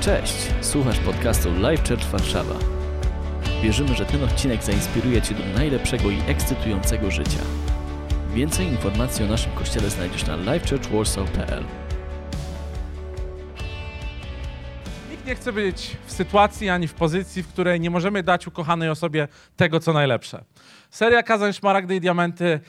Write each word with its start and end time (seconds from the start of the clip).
Cześć, 0.00 0.34
słuchasz 0.60 0.98
podcastu 0.98 1.52
Live 1.58 1.88
Church 1.88 2.04
Warszawa. 2.04 2.54
Wierzymy, 3.62 3.94
że 3.94 4.06
ten 4.06 4.24
odcinek 4.24 4.62
zainspiruje 4.62 5.22
Cię 5.22 5.34
do 5.34 5.58
najlepszego 5.58 6.10
i 6.10 6.18
ekscytującego 6.26 7.10
życia. 7.10 7.38
Więcej 8.34 8.66
informacji 8.66 9.24
o 9.24 9.28
naszym 9.28 9.52
kościele 9.52 9.90
znajdziesz 9.90 10.26
na 10.26 10.36
livechurchwarsaw.pl 10.36 11.64
Nikt 15.10 15.26
nie 15.26 15.34
chce 15.34 15.52
być 15.52 15.96
w 16.06 16.12
sytuacji 16.12 16.68
ani 16.68 16.88
w 16.88 16.94
pozycji, 16.94 17.42
w 17.42 17.48
której 17.48 17.80
nie 17.80 17.90
możemy 17.90 18.22
dać 18.22 18.46
ukochanej 18.46 18.88
osobie 18.88 19.28
tego, 19.56 19.80
co 19.80 19.92
najlepsze. 19.92 20.44
Seria 20.90 21.22
Kazań 21.22 21.52
Szmaragdy 21.52 21.96
i 21.96 22.00
Diamenty 22.00 22.60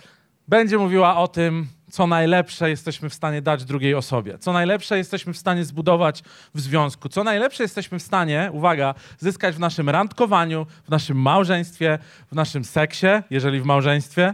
będzie 0.48 0.78
mówiła 0.78 1.18
o 1.18 1.28
tym, 1.28 1.68
co 1.92 2.08
najlepsze 2.08 2.70
jesteśmy 2.70 3.10
w 3.10 3.14
stanie 3.14 3.42
dać 3.42 3.66
drugiej 3.66 3.96
osobie, 3.96 4.38
co 4.38 4.54
najlepsze 4.54 4.98
jesteśmy 4.98 5.34
w 5.34 5.38
stanie 5.38 5.66
zbudować 5.66 6.24
w 6.56 6.62
związku, 6.62 7.10
co 7.10 7.24
najlepsze 7.24 7.64
jesteśmy 7.64 8.00
w 8.00 8.04
stanie, 8.04 8.50
uwaga, 8.54 8.94
zyskać 9.20 9.56
w 9.56 9.60
naszym 9.60 9.90
randkowaniu, 9.90 10.66
w 10.84 10.90
naszym 10.90 11.22
małżeństwie, 11.22 12.00
w 12.32 12.36
naszym 12.36 12.66
seksie, 12.66 13.08
jeżeli 13.30 13.62
w 13.62 13.66
małżeństwie, 13.66 14.34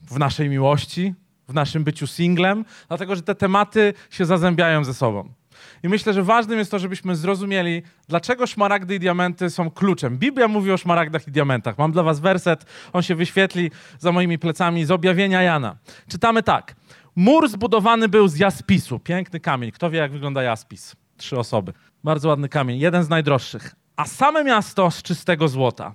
w 0.00 0.18
naszej 0.18 0.48
miłości, 0.48 1.14
w 1.48 1.54
naszym 1.54 1.84
byciu 1.84 2.06
singlem, 2.06 2.64
dlatego 2.88 3.16
że 3.16 3.22
te 3.22 3.34
tematy 3.34 3.94
się 4.10 4.24
zazębiają 4.24 4.84
ze 4.84 4.94
sobą. 4.94 5.41
I 5.82 5.88
myślę, 5.88 6.12
że 6.12 6.22
ważnym 6.22 6.58
jest 6.58 6.70
to, 6.70 6.78
żebyśmy 6.78 7.16
zrozumieli, 7.16 7.82
dlaczego 8.08 8.46
szmaragdy 8.46 8.94
i 8.94 8.98
diamenty 8.98 9.50
są 9.50 9.70
kluczem. 9.70 10.18
Biblia 10.18 10.48
mówi 10.48 10.72
o 10.72 10.76
szmaragdach 10.76 11.28
i 11.28 11.30
diamentach. 11.30 11.78
Mam 11.78 11.92
dla 11.92 12.02
was 12.02 12.20
werset, 12.20 12.64
on 12.92 13.02
się 13.02 13.14
wyświetli 13.14 13.70
za 13.98 14.12
moimi 14.12 14.38
plecami 14.38 14.84
z 14.84 14.90
objawienia 14.90 15.42
Jana. 15.42 15.76
Czytamy 16.08 16.42
tak. 16.42 16.74
Mur 17.16 17.48
zbudowany 17.48 18.08
był 18.08 18.28
z 18.28 18.38
jaspisu. 18.38 18.98
Piękny 18.98 19.40
kamień. 19.40 19.72
Kto 19.72 19.90
wie, 19.90 19.98
jak 19.98 20.12
wygląda 20.12 20.42
jaspis? 20.42 20.96
Trzy 21.16 21.38
osoby. 21.38 21.72
Bardzo 22.04 22.28
ładny 22.28 22.48
kamień. 22.48 22.80
Jeden 22.80 23.04
z 23.04 23.08
najdroższych. 23.08 23.74
A 23.96 24.04
same 24.04 24.44
miasto 24.44 24.90
z 24.90 25.02
czystego 25.02 25.48
złota 25.48 25.94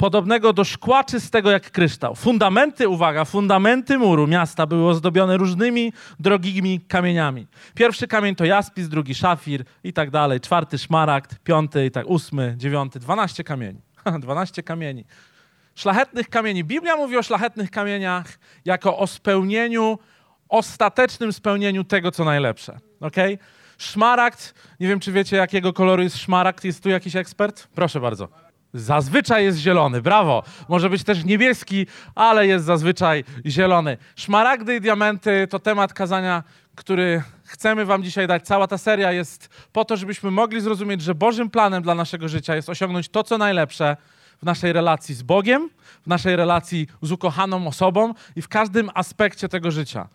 podobnego 0.00 0.52
do 0.52 0.64
szkła 0.64 1.04
czystego 1.04 1.50
jak 1.50 1.70
kryształ. 1.70 2.14
Fundamenty, 2.14 2.88
uwaga, 2.88 3.24
fundamenty 3.24 3.98
muru 3.98 4.26
miasta 4.26 4.66
były 4.66 4.88
ozdobione 4.88 5.36
różnymi 5.36 5.92
drogimi 6.20 6.80
kamieniami. 6.88 7.46
Pierwszy 7.74 8.06
kamień 8.06 8.34
to 8.34 8.44
jaspis, 8.44 8.88
drugi 8.88 9.14
szafir 9.14 9.64
i 9.84 9.92
tak 9.92 10.10
dalej, 10.10 10.40
czwarty 10.40 10.78
szmaragd, 10.78 11.38
piąty 11.38 11.86
i 11.86 11.90
tak, 11.90 12.06
ósmy, 12.06 12.54
dziewiąty, 12.56 12.98
dwanaście 12.98 13.44
kamieni. 13.44 13.80
Dwanaście 14.20 14.62
kamieni. 14.62 15.04
Szlachetnych 15.74 16.28
kamieni. 16.28 16.64
Biblia 16.64 16.96
mówi 16.96 17.16
o 17.16 17.22
szlachetnych 17.22 17.70
kamieniach 17.70 18.38
jako 18.64 18.98
o 18.98 19.06
spełnieniu, 19.06 19.98
ostatecznym 20.48 21.32
spełnieniu 21.32 21.84
tego, 21.84 22.10
co 22.10 22.24
najlepsze. 22.24 22.78
Okay? 23.00 23.38
Szmaragd, 23.78 24.54
nie 24.80 24.88
wiem, 24.88 25.00
czy 25.00 25.12
wiecie, 25.12 25.36
jakiego 25.36 25.72
koloru 25.72 26.02
jest 26.02 26.16
szmaragd. 26.16 26.64
Jest 26.64 26.82
tu 26.82 26.88
jakiś 26.88 27.16
ekspert? 27.16 27.68
Proszę 27.74 28.00
bardzo. 28.00 28.49
Zazwyczaj 28.74 29.44
jest 29.44 29.58
zielony, 29.58 30.02
brawo. 30.02 30.42
Może 30.68 30.90
być 30.90 31.04
też 31.04 31.24
niebieski, 31.24 31.86
ale 32.14 32.46
jest 32.46 32.64
zazwyczaj 32.64 33.24
zielony. 33.46 33.96
Szmaragdy 34.16 34.76
i 34.76 34.80
diamenty 34.80 35.46
to 35.50 35.58
temat 35.58 35.92
kazania, 35.92 36.42
który 36.74 37.22
chcemy 37.44 37.84
Wam 37.84 38.02
dzisiaj 38.02 38.26
dać. 38.26 38.42
Cała 38.46 38.66
ta 38.66 38.78
seria 38.78 39.12
jest 39.12 39.48
po 39.72 39.84
to, 39.84 39.96
żebyśmy 39.96 40.30
mogli 40.30 40.60
zrozumieć, 40.60 41.02
że 41.02 41.14
Bożym 41.14 41.50
planem 41.50 41.82
dla 41.82 41.94
naszego 41.94 42.28
życia 42.28 42.56
jest 42.56 42.68
osiągnąć 42.68 43.08
to, 43.08 43.24
co 43.24 43.38
najlepsze 43.38 43.96
w 44.38 44.42
naszej 44.42 44.72
relacji 44.72 45.14
z 45.14 45.22
Bogiem, 45.22 45.70
w 46.02 46.06
naszej 46.06 46.36
relacji 46.36 46.86
z 47.02 47.12
ukochaną 47.12 47.66
osobą 47.66 48.14
i 48.36 48.42
w 48.42 48.48
każdym 48.48 48.90
aspekcie 48.94 49.48
tego 49.48 49.70
życia. 49.70 50.08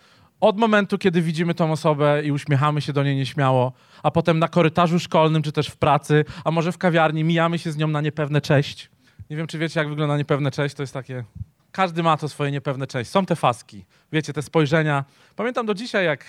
Od 0.46 0.58
momentu, 0.58 0.98
kiedy 0.98 1.22
widzimy 1.22 1.54
tą 1.54 1.72
osobę 1.72 2.22
i 2.24 2.32
uśmiechamy 2.32 2.82
się 2.82 2.94
do 2.94 3.04
niej 3.04 3.16
nieśmiało, 3.16 3.74
a 4.04 4.12
potem 4.12 4.40
na 4.40 4.48
korytarzu 4.48 5.00
szkolnym, 5.00 5.42
czy 5.42 5.52
też 5.52 5.68
w 5.68 5.78
pracy, 5.78 6.26
a 6.44 6.52
może 6.52 6.72
w 6.72 6.78
kawiarni, 6.78 7.24
mijamy 7.24 7.60
się 7.60 7.72
z 7.72 7.78
nią 7.78 7.88
na 7.88 8.02
niepewne 8.02 8.42
cześć. 8.42 8.90
Nie 9.30 9.38
wiem, 9.38 9.48
czy 9.48 9.58
wiecie, 9.58 9.80
jak 9.80 9.90
wygląda 9.90 10.18
niepewne 10.18 10.52
cześć. 10.52 10.76
To 10.76 10.84
jest 10.84 10.94
takie. 10.94 11.24
Każdy 11.72 12.04
ma 12.04 12.18
to 12.18 12.30
swoje 12.30 12.52
niepewne 12.52 12.88
cześć. 12.88 13.12
Są 13.12 13.26
te 13.26 13.36
faski, 13.36 13.86
wiecie, 14.12 14.34
te 14.34 14.42
spojrzenia. 14.42 15.06
Pamiętam 15.36 15.66
do 15.66 15.74
dzisiaj, 15.74 16.06
jak 16.06 16.26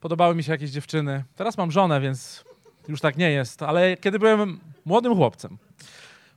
podobały 0.00 0.34
mi 0.34 0.44
się 0.44 0.52
jakieś 0.52 0.70
dziewczyny. 0.70 1.24
Teraz 1.36 1.58
mam 1.58 1.70
żonę, 1.70 2.00
więc 2.00 2.44
już 2.88 3.00
tak 3.00 3.16
nie 3.16 3.30
jest, 3.30 3.62
ale 3.62 3.96
kiedy 3.96 4.18
byłem 4.18 4.60
młodym 4.84 5.16
chłopcem, 5.16 5.58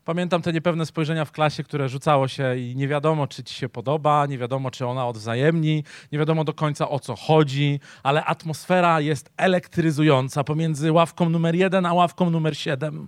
Pamiętam 0.10 0.42
te 0.42 0.54
niepewne 0.54 0.86
spojrzenia 0.86 1.26
w 1.26 1.32
klasie, 1.32 1.64
które 1.64 1.90
rzucało 1.90 2.28
się 2.28 2.58
i 2.58 2.76
nie 2.76 2.88
wiadomo, 2.88 3.28
czy 3.28 3.44
ci 3.44 3.56
się 3.56 3.70
podoba, 3.70 4.26
nie 4.26 4.38
wiadomo, 4.38 4.72
czy 4.72 4.86
ona 4.86 5.08
odwzajemni, 5.08 5.84
nie 6.12 6.20
wiadomo 6.20 6.44
do 6.44 6.54
końca 6.54 6.90
o 6.90 7.00
co 7.00 7.16
chodzi, 7.16 7.80
ale 8.04 8.26
atmosfera 8.26 9.02
jest 9.02 9.30
elektryzująca 9.38 10.44
pomiędzy 10.44 10.92
ławką 10.92 11.30
numer 11.30 11.56
jeden 11.56 11.86
a 11.86 11.94
ławką 11.94 12.30
numer 12.30 12.58
siedem. 12.58 13.08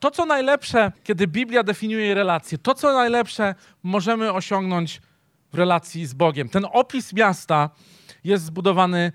To, 0.00 0.10
co 0.10 0.26
najlepsze, 0.26 0.92
kiedy 1.04 1.26
Biblia 1.26 1.62
definiuje 1.62 2.14
relacje, 2.14 2.58
to, 2.58 2.74
co 2.74 2.92
najlepsze 2.92 3.54
możemy 3.82 4.32
osiągnąć 4.32 5.00
w 5.52 5.54
relacji 5.54 6.06
z 6.06 6.14
Bogiem. 6.14 6.48
Ten 6.48 6.66
opis 6.72 7.12
miasta 7.12 7.70
jest 8.24 8.44
zbudowany 8.44 9.12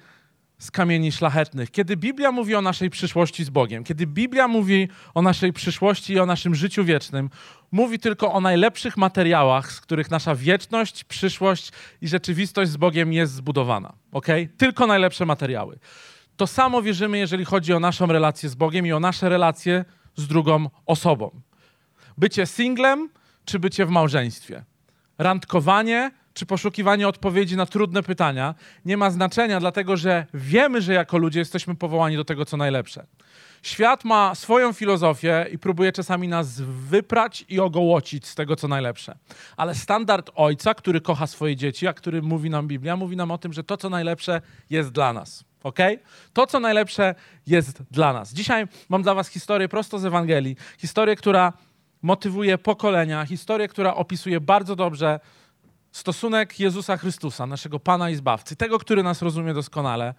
z 0.63 0.71
kamieni 0.71 1.11
szlachetnych. 1.11 1.71
Kiedy 1.71 1.97
Biblia 1.97 2.31
mówi 2.31 2.55
o 2.55 2.61
naszej 2.61 2.89
przyszłości 2.89 3.43
z 3.43 3.49
Bogiem, 3.49 3.83
kiedy 3.83 4.07
Biblia 4.07 4.47
mówi 4.47 4.89
o 5.13 5.21
naszej 5.21 5.53
przyszłości 5.53 6.13
i 6.13 6.19
o 6.19 6.25
naszym 6.25 6.55
życiu 6.55 6.85
wiecznym, 6.85 7.29
mówi 7.71 7.99
tylko 7.99 8.33
o 8.33 8.41
najlepszych 8.41 8.97
materiałach, 8.97 9.71
z 9.71 9.81
których 9.81 10.11
nasza 10.11 10.35
wieczność, 10.35 11.03
przyszłość 11.03 11.71
i 12.01 12.07
rzeczywistość 12.07 12.71
z 12.71 12.77
Bogiem 12.77 13.13
jest 13.13 13.33
zbudowana. 13.33 13.93
Okay? 14.11 14.49
Tylko 14.57 14.87
najlepsze 14.87 15.25
materiały. 15.25 15.79
To 16.37 16.47
samo 16.47 16.81
wierzymy, 16.81 17.17
jeżeli 17.17 17.45
chodzi 17.45 17.73
o 17.73 17.79
naszą 17.79 18.05
relację 18.05 18.49
z 18.49 18.55
Bogiem 18.55 18.85
i 18.85 18.91
o 18.91 18.99
nasze 18.99 19.29
relacje 19.29 19.85
z 20.15 20.27
drugą 20.27 20.69
osobą. 20.85 21.41
Bycie 22.17 22.45
singlem 22.45 23.09
czy 23.45 23.59
bycie 23.59 23.85
w 23.85 23.89
małżeństwie. 23.89 24.63
Randkowanie 25.17 26.11
czy 26.33 26.45
poszukiwanie 26.45 27.07
odpowiedzi 27.07 27.57
na 27.57 27.65
trudne 27.65 28.03
pytania 28.03 28.55
nie 28.85 28.97
ma 28.97 29.11
znaczenia, 29.11 29.59
dlatego 29.59 29.97
że 29.97 30.25
wiemy, 30.33 30.81
że 30.81 30.93
jako 30.93 31.17
ludzie 31.17 31.39
jesteśmy 31.39 31.75
powołani 31.75 32.15
do 32.15 32.25
tego, 32.25 32.45
co 32.45 32.57
najlepsze. 32.57 33.05
Świat 33.63 34.05
ma 34.05 34.35
swoją 34.35 34.73
filozofię 34.73 35.45
i 35.51 35.57
próbuje 35.57 35.91
czasami 35.91 36.27
nas 36.27 36.61
wyprać 36.61 37.45
i 37.49 37.59
ogołocić 37.59 38.27
z 38.27 38.35
tego, 38.35 38.55
co 38.55 38.67
najlepsze. 38.67 39.15
Ale 39.57 39.75
standard 39.75 40.31
ojca, 40.35 40.73
który 40.73 41.01
kocha 41.01 41.27
swoje 41.27 41.55
dzieci, 41.55 41.87
a 41.87 41.93
który 41.93 42.21
mówi 42.21 42.49
nam 42.49 42.67
Biblia, 42.67 42.95
mówi 42.95 43.15
nam 43.15 43.31
o 43.31 43.37
tym, 43.37 43.53
że 43.53 43.63
to, 43.63 43.77
co 43.77 43.89
najlepsze, 43.89 44.41
jest 44.69 44.91
dla 44.91 45.13
nas. 45.13 45.43
Ok? 45.63 45.79
To, 46.33 46.47
co 46.47 46.59
najlepsze, 46.59 47.15
jest 47.47 47.83
dla 47.91 48.13
nas. 48.13 48.33
Dzisiaj 48.33 48.67
mam 48.89 49.03
dla 49.03 49.13
Was 49.13 49.29
historię 49.29 49.69
prosto 49.69 49.99
z 49.99 50.05
Ewangelii. 50.05 50.55
Historię, 50.77 51.15
która 51.15 51.53
motywuje 52.01 52.57
pokolenia, 52.57 53.25
historię, 53.25 53.67
która 53.67 53.95
opisuje 53.95 54.41
bardzo 54.41 54.75
dobrze 54.75 55.19
stosunek 55.93 56.59
Jezusa 56.59 56.97
Chrystusa, 56.97 57.47
naszego 57.47 57.79
Pana 57.79 58.09
i 58.09 58.15
Zbawcy, 58.15 58.55
tego, 58.55 58.79
który 58.79 59.03
nas 59.03 59.21
rozumie 59.21 59.53
doskonale, 59.53 60.13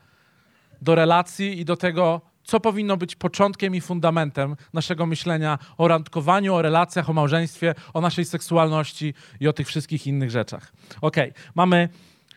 do 0.82 0.94
relacji 0.94 1.60
i 1.60 1.64
do 1.64 1.76
tego, 1.76 2.20
co 2.44 2.60
powinno 2.60 2.96
być 2.96 3.16
początkiem 3.16 3.74
i 3.74 3.80
fundamentem 3.80 4.56
naszego 4.72 5.06
myślenia 5.06 5.58
o 5.78 5.88
randkowaniu, 5.88 6.54
o 6.54 6.62
relacjach, 6.62 7.10
o 7.10 7.12
małżeństwie, 7.12 7.74
o 7.94 8.00
naszej 8.00 8.24
seksualności 8.24 9.14
i 9.40 9.48
o 9.48 9.52
tych 9.52 9.66
wszystkich 9.66 10.06
innych 10.06 10.30
rzeczach. 10.30 10.72
Ok, 11.00 11.16
mamy 11.54 11.88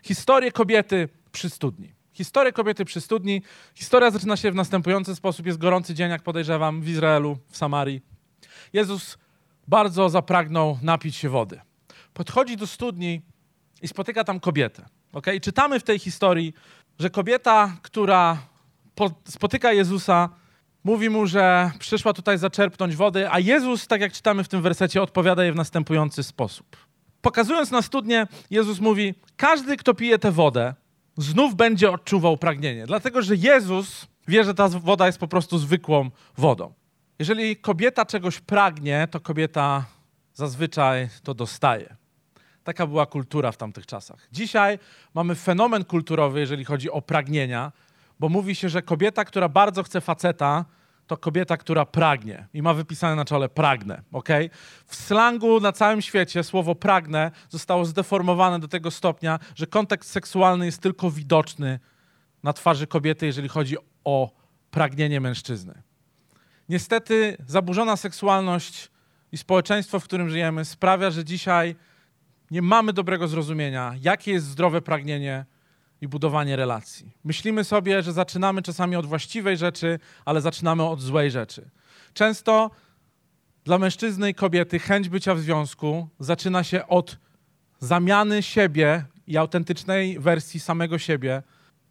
historię 0.03 0.51
kobiety 0.51 1.09
przy 1.31 1.49
studni. 1.49 1.93
Historię 2.13 2.51
kobiety 2.51 2.85
przy 2.85 3.01
studni. 3.01 3.41
Historia 3.75 4.11
zaczyna 4.11 4.37
się 4.37 4.51
w 4.51 4.55
następujący 4.55 5.15
sposób. 5.15 5.45
Jest 5.45 5.57
gorący 5.57 5.93
dzień, 5.93 6.09
jak 6.09 6.21
podejrzewam, 6.21 6.81
w 6.81 6.89
Izraelu, 6.89 7.37
w 7.49 7.57
Samarii. 7.57 8.01
Jezus 8.73 9.17
bardzo 9.67 10.09
zapragnął 10.09 10.77
napić 10.81 11.15
się 11.15 11.29
wody 11.29 11.66
podchodzi 12.17 12.57
do 12.57 12.67
studni 12.67 13.22
i 13.81 13.88
spotyka 13.88 14.23
tam 14.23 14.39
kobietę. 14.39 14.85
Okay? 15.13 15.39
Czytamy 15.39 15.79
w 15.79 15.83
tej 15.83 16.00
historii, 16.00 16.53
że 17.00 17.09
kobieta, 17.09 17.78
która 17.81 18.38
spotyka 19.28 19.73
Jezusa, 19.73 20.30
mówi 20.83 21.09
mu, 21.09 21.27
że 21.27 21.71
przyszła 21.80 22.13
tutaj 22.13 22.38
zaczerpnąć 22.38 22.95
wody, 22.95 23.31
a 23.31 23.39
Jezus, 23.39 23.88
tak 23.88 24.01
jak 24.01 24.13
czytamy 24.13 24.44
w 24.44 24.47
tym 24.47 24.62
wersecie, 24.62 25.01
odpowiada 25.01 25.44
jej 25.44 25.53
w 25.53 25.56
następujący 25.56 26.24
sposób. 26.24 26.77
Pokazując 27.21 27.71
na 27.71 27.81
studnię, 27.81 28.27
Jezus 28.50 28.80
mówi: 28.80 29.13
Każdy, 29.36 29.77
kto 29.77 29.94
pije 29.94 30.19
tę 30.19 30.31
wodę, 30.31 30.74
znów 31.18 31.56
będzie 31.56 31.91
odczuwał 31.91 32.38
pragnienie. 32.38 32.86
Dlatego, 32.86 33.21
że 33.21 33.36
Jezus 33.36 34.07
wie, 34.27 34.44
że 34.44 34.53
ta 34.53 34.68
woda 34.68 35.06
jest 35.06 35.19
po 35.19 35.27
prostu 35.27 35.57
zwykłą 35.57 36.12
wodą. 36.38 36.74
Jeżeli 37.19 37.57
kobieta 37.57 38.06
czegoś 38.06 38.39
pragnie, 38.39 39.07
to 39.12 39.19
kobieta 39.19 39.86
zazwyczaj 40.33 41.09
to 41.24 41.33
dostaje. 41.33 41.96
Taka 42.67 42.87
była 42.87 43.05
kultura 43.05 43.51
w 43.51 43.57
tamtych 43.57 43.85
czasach. 43.85 44.27
Dzisiaj 44.31 44.79
mamy 45.13 45.35
fenomen 45.35 45.85
kulturowy, 45.85 46.39
jeżeli 46.39 46.65
chodzi 46.65 46.91
o 46.91 47.01
pragnienia, 47.01 47.71
bo 48.19 48.29
mówi 48.29 48.55
się, 48.55 48.69
że 48.69 48.81
kobieta, 48.81 49.25
która 49.25 49.49
bardzo 49.49 49.83
chce 49.83 50.01
faceta, 50.01 50.65
to 51.07 51.17
kobieta, 51.17 51.57
która 51.57 51.85
pragnie 51.85 52.47
i 52.53 52.61
ma 52.61 52.73
wypisane 52.73 53.15
na 53.15 53.25
czole 53.25 53.49
pragnę, 53.49 54.01
ok? 54.11 54.29
W 54.85 54.95
slangu 54.95 55.59
na 55.59 55.71
całym 55.71 56.01
świecie 56.01 56.43
słowo 56.43 56.75
pragnę 56.75 57.31
zostało 57.49 57.85
zdeformowane 57.85 58.59
do 58.59 58.67
tego 58.67 58.91
stopnia, 58.91 59.39
że 59.55 59.67
kontekst 59.67 60.11
seksualny 60.11 60.65
jest 60.65 60.81
tylko 60.81 61.11
widoczny 61.11 61.79
na 62.43 62.53
twarzy 62.53 62.87
kobiety, 62.87 63.25
jeżeli 63.25 63.49
chodzi 63.49 63.77
o 64.03 64.31
pragnienie 64.71 65.21
mężczyzny. 65.21 65.81
Niestety 66.69 67.37
zaburzona 67.47 67.97
seksualność 67.97 68.91
i 69.31 69.37
społeczeństwo, 69.37 69.99
w 69.99 70.03
którym 70.03 70.29
żyjemy, 70.29 70.65
sprawia, 70.65 71.11
że 71.11 71.25
dzisiaj 71.25 71.75
nie 72.51 72.61
mamy 72.61 72.94
dobrego 72.94 73.27
zrozumienia, 73.27 73.94
jakie 74.01 74.31
jest 74.31 74.45
zdrowe 74.45 74.81
pragnienie 74.81 75.45
i 76.01 76.07
budowanie 76.07 76.55
relacji. 76.55 77.11
Myślimy 77.23 77.63
sobie, 77.63 78.03
że 78.03 78.13
zaczynamy 78.13 78.61
czasami 78.61 78.95
od 78.95 79.05
właściwej 79.05 79.57
rzeczy, 79.57 79.99
ale 80.25 80.41
zaczynamy 80.41 80.83
od 80.83 81.01
złej 81.01 81.31
rzeczy. 81.31 81.69
Często 82.13 82.71
dla 83.63 83.77
mężczyzny 83.77 84.29
i 84.29 84.33
kobiety 84.33 84.79
chęć 84.79 85.09
bycia 85.09 85.35
w 85.35 85.39
związku 85.39 86.07
zaczyna 86.19 86.63
się 86.63 86.88
od 86.88 87.17
zamiany 87.79 88.44
siebie 88.44 89.05
i 89.27 89.38
autentycznej 89.38 90.19
wersji 90.19 90.59
samego 90.59 91.00
siebie 91.00 91.43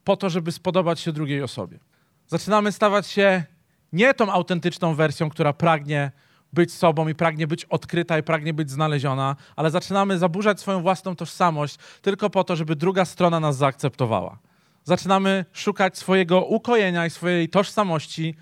po 0.05 0.17
to, 0.17 0.31
żeby 0.31 0.53
spodobać 0.53 1.01
się 1.01 1.13
drugiej 1.13 1.43
osobie. 1.43 1.79
Zaczynamy 2.27 2.73
stawać 2.73 3.07
się 3.07 3.45
nie 3.93 4.15
tą 4.15 4.33
autentyczną 4.33 4.95
wersją, 4.95 5.31
która 5.31 5.53
pragnie 5.53 6.13
być 6.57 6.73
sobą 6.73 7.09
i 7.09 7.15
pragnie 7.15 7.47
być 7.47 7.65
odkryta 7.65 8.19
i 8.19 8.23
pragnie 8.23 8.55
być 8.55 8.71
znaleziona, 8.71 9.37
ale 9.57 9.71
zaczynamy 9.71 10.19
zaburzać 10.19 10.61
swoją 10.61 10.83
własną 10.83 11.17
tożsamość 11.17 11.77
tylko 12.03 12.31
po 12.31 12.45
to, 12.45 12.57
żeby 12.57 12.77
druga 12.77 13.05
strona 13.05 13.41
nas 13.41 13.57
zaakceptowała. 13.57 14.39
Zaczynamy 14.85 15.45
szukać 15.53 15.99
swojego 15.99 16.45
ukojenia 16.45 17.07
i 17.07 17.11
swojej 17.11 17.49
tożsamości 17.49 18.35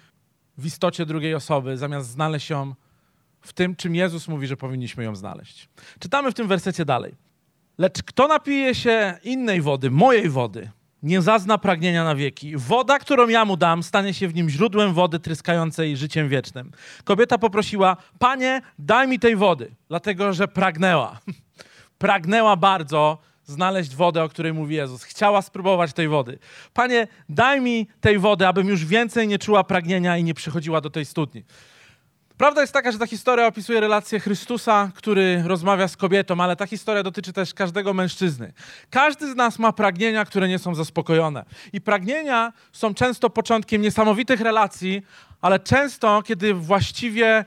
w 0.58 0.66
istocie 0.66 1.06
drugiej 1.06 1.34
osoby, 1.34 1.76
zamiast 1.76 2.08
znaleźć 2.08 2.50
ją 2.50 2.74
w 3.40 3.52
tym, 3.52 3.76
czym 3.76 3.94
Jezus 3.94 4.28
mówi, 4.28 4.46
że 4.46 4.56
powinniśmy 4.56 5.04
ją 5.04 5.16
znaleźć. 5.16 5.68
Czytamy 5.98 6.30
w 6.30 6.34
tym 6.34 6.48
wersecie 6.48 6.84
dalej. 6.84 7.14
Lecz 7.78 8.02
kto 8.02 8.28
napije 8.28 8.74
się 8.74 9.18
innej 9.24 9.60
wody, 9.60 9.90
mojej 9.90 10.30
wody, 10.30 10.70
nie 11.04 11.22
zazna 11.22 11.58
pragnienia 11.58 12.04
na 12.04 12.14
wieki. 12.14 12.56
Woda, 12.56 12.98
którą 12.98 13.28
ja 13.28 13.44
mu 13.44 13.56
dam, 13.56 13.82
stanie 13.82 14.14
się 14.14 14.28
w 14.28 14.34
nim 14.34 14.50
źródłem 14.50 14.94
wody 14.94 15.20
tryskającej 15.20 15.96
życiem 15.96 16.28
wiecznym. 16.28 16.72
Kobieta 17.04 17.38
poprosiła, 17.38 17.96
panie, 18.18 18.62
daj 18.78 19.08
mi 19.08 19.18
tej 19.18 19.36
wody, 19.36 19.70
dlatego 19.88 20.32
że 20.32 20.48
pragnęła. 20.48 21.20
pragnęła 21.98 22.56
bardzo 22.56 23.18
znaleźć 23.44 23.94
wodę, 23.94 24.22
o 24.22 24.28
której 24.28 24.52
mówi 24.52 24.74
Jezus. 24.74 25.02
Chciała 25.02 25.42
spróbować 25.42 25.92
tej 25.92 26.08
wody. 26.08 26.38
Panie, 26.72 27.06
daj 27.28 27.60
mi 27.60 27.86
tej 28.00 28.18
wody, 28.18 28.46
abym 28.46 28.68
już 28.68 28.84
więcej 28.84 29.28
nie 29.28 29.38
czuła 29.38 29.64
pragnienia 29.64 30.18
i 30.18 30.24
nie 30.24 30.34
przychodziła 30.34 30.80
do 30.80 30.90
tej 30.90 31.04
studni. 31.04 31.44
Prawda 32.38 32.60
jest 32.60 32.72
taka, 32.72 32.92
że 32.92 32.98
ta 32.98 33.06
historia 33.06 33.46
opisuje 33.46 33.80
relację 33.80 34.20
Chrystusa, 34.20 34.90
który 34.94 35.42
rozmawia 35.46 35.88
z 35.88 35.96
kobietą, 35.96 36.40
ale 36.40 36.56
ta 36.56 36.66
historia 36.66 37.02
dotyczy 37.02 37.32
też 37.32 37.54
każdego 37.54 37.94
mężczyzny. 37.94 38.52
Każdy 38.90 39.32
z 39.32 39.36
nas 39.36 39.58
ma 39.58 39.72
pragnienia, 39.72 40.24
które 40.24 40.48
nie 40.48 40.58
są 40.58 40.74
zaspokojone. 40.74 41.44
I 41.72 41.80
pragnienia 41.80 42.52
są 42.72 42.94
często 42.94 43.30
początkiem 43.30 43.82
niesamowitych 43.82 44.40
relacji, 44.40 45.02
ale 45.40 45.58
często, 45.58 46.22
kiedy 46.22 46.54
właściwie 46.54 47.44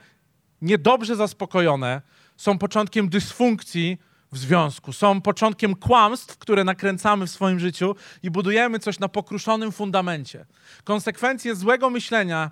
niedobrze 0.61 1.15
zaspokojone, 1.15 2.01
są 2.37 2.57
początkiem 2.57 3.09
dysfunkcji 3.09 3.97
w 4.31 4.37
związku. 4.37 4.93
Są 4.93 5.21
początkiem 5.21 5.75
kłamstw, 5.75 6.37
które 6.37 6.63
nakręcamy 6.63 7.27
w 7.27 7.31
swoim 7.31 7.59
życiu 7.59 7.95
i 8.23 8.31
budujemy 8.31 8.79
coś 8.79 8.99
na 8.99 9.07
pokruszonym 9.07 9.71
fundamencie. 9.71 10.45
Konsekwencje 10.83 11.55
złego 11.55 11.89
myślenia 11.89 12.51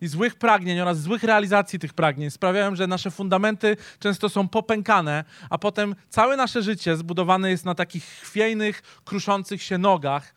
i 0.00 0.06
złych 0.08 0.34
pragnień 0.34 0.80
oraz 0.80 1.00
złych 1.00 1.22
realizacji 1.22 1.78
tych 1.78 1.92
pragnień 1.92 2.30
sprawiają, 2.30 2.76
że 2.76 2.86
nasze 2.86 3.10
fundamenty 3.10 3.76
często 3.98 4.28
są 4.28 4.48
popękane, 4.48 5.24
a 5.50 5.58
potem 5.58 5.94
całe 6.08 6.36
nasze 6.36 6.62
życie 6.62 6.96
zbudowane 6.96 7.50
jest 7.50 7.64
na 7.64 7.74
takich 7.74 8.04
chwiejnych, 8.04 8.82
kruszących 9.04 9.62
się 9.62 9.78
nogach, 9.78 10.34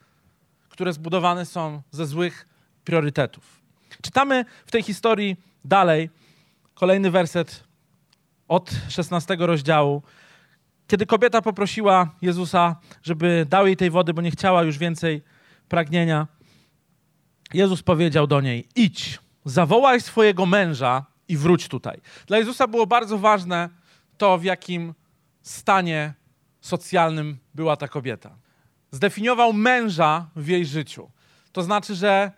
które 0.69 0.93
zbudowane 0.93 1.45
są 1.45 1.81
ze 1.91 2.05
złych 2.05 2.47
priorytetów. 2.83 3.61
Czytamy 4.01 4.45
w 4.65 4.71
tej 4.71 4.83
historii 4.83 5.37
dalej 5.65 6.09
kolejny 6.73 7.11
werset 7.11 7.63
od 8.47 8.71
16 8.89 9.37
rozdziału. 9.39 10.03
Kiedy 10.87 11.05
kobieta 11.05 11.41
poprosiła 11.41 12.15
Jezusa, 12.21 12.75
żeby 13.03 13.45
dał 13.49 13.67
jej 13.67 13.77
tej 13.77 13.89
wody, 13.89 14.13
bo 14.13 14.21
nie 14.21 14.31
chciała 14.31 14.63
już 14.63 14.77
więcej 14.77 15.21
pragnienia, 15.69 16.27
Jezus 17.53 17.83
powiedział 17.83 18.27
do 18.27 18.41
niej: 18.41 18.67
Idź 18.75 19.19
zawołaj 19.49 20.01
swojego 20.01 20.45
męża 20.45 21.05
i 21.27 21.37
wróć 21.37 21.67
tutaj. 21.67 22.01
Dla 22.27 22.37
Jezusa 22.37 22.67
było 22.67 22.87
bardzo 22.87 23.17
ważne 23.17 23.69
to, 24.17 24.37
w 24.37 24.43
jakim 24.43 24.93
stanie 25.41 26.13
socjalnym 26.61 27.37
była 27.55 27.77
ta 27.77 27.87
kobieta. 27.87 28.35
Zdefiniował 28.91 29.53
męża 29.53 30.29
w 30.35 30.47
jej 30.47 30.65
życiu. 30.65 31.09
To 31.51 31.63
znaczy, 31.63 31.95
że 31.95 32.31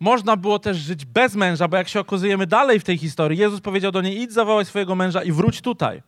można 0.00 0.36
było 0.36 0.58
też 0.58 0.76
żyć 0.76 1.04
bez 1.04 1.34
męża, 1.34 1.68
bo 1.68 1.76
jak 1.76 1.88
się 1.88 2.00
okazujemy 2.00 2.46
dalej 2.46 2.80
w 2.80 2.84
tej 2.84 2.98
historii, 2.98 3.38
Jezus 3.38 3.60
powiedział 3.60 3.92
do 3.92 4.02
niej: 4.02 4.20
idź 4.20 4.32
zawołaj 4.32 4.64
swojego 4.64 4.94
męża 4.94 5.22
i 5.22 5.32
wróć 5.32 5.60
tutaj. 5.60 6.02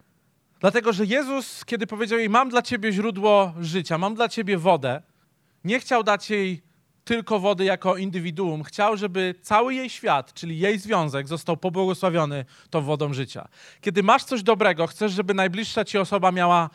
Dlatego, 0.60 0.92
że 0.92 1.04
Jezus, 1.04 1.64
kiedy 1.64 1.86
powiedział 1.86 2.18
jej: 2.18 2.28
Mam 2.30 2.48
dla 2.48 2.62
ciebie 2.62 2.92
źródło 2.92 3.54
życia, 3.60 3.98
mam 3.98 4.14
dla 4.14 4.28
ciebie 4.28 4.58
wodę, 4.58 5.02
nie 5.64 5.80
chciał 5.80 6.02
dać 6.02 6.30
jej 6.30 6.62
tylko 7.06 7.40
wody 7.40 7.64
jako 7.64 7.96
indywiduum. 7.96 8.62
Chciał, 8.62 8.96
żeby 8.96 9.34
cały 9.42 9.74
jej 9.74 9.90
świat, 9.90 10.34
czyli 10.34 10.58
jej 10.58 10.78
związek, 10.78 11.28
został 11.28 11.56
pobłogosławiony 11.56 12.44
tą 12.70 12.82
wodą 12.82 13.12
życia. 13.12 13.48
Kiedy 13.80 14.02
masz 14.02 14.24
coś 14.24 14.42
dobrego, 14.42 14.86
chcesz, 14.86 15.12
żeby 15.12 15.34
najbliższa 15.34 15.84
ci 15.84 15.98
osoba 15.98 16.32
miała 16.32 16.70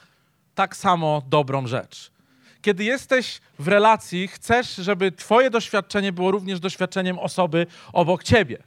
tak 0.56 0.76
samo 0.76 1.22
dobrą 1.28 1.68
rzecz. 1.68 2.12
Kiedy 2.62 2.84
jesteś 2.84 3.42
w 3.60 3.68
relacji, 3.68 4.28
chcesz, 4.28 4.76
żeby 4.76 5.12
twoje 5.12 5.50
doświadczenie 5.50 6.12
było 6.12 6.32
również 6.32 6.60
doświadczeniem 6.60 7.20
osoby 7.20 7.68
obok 7.94 8.24
ciebie. 8.24 8.58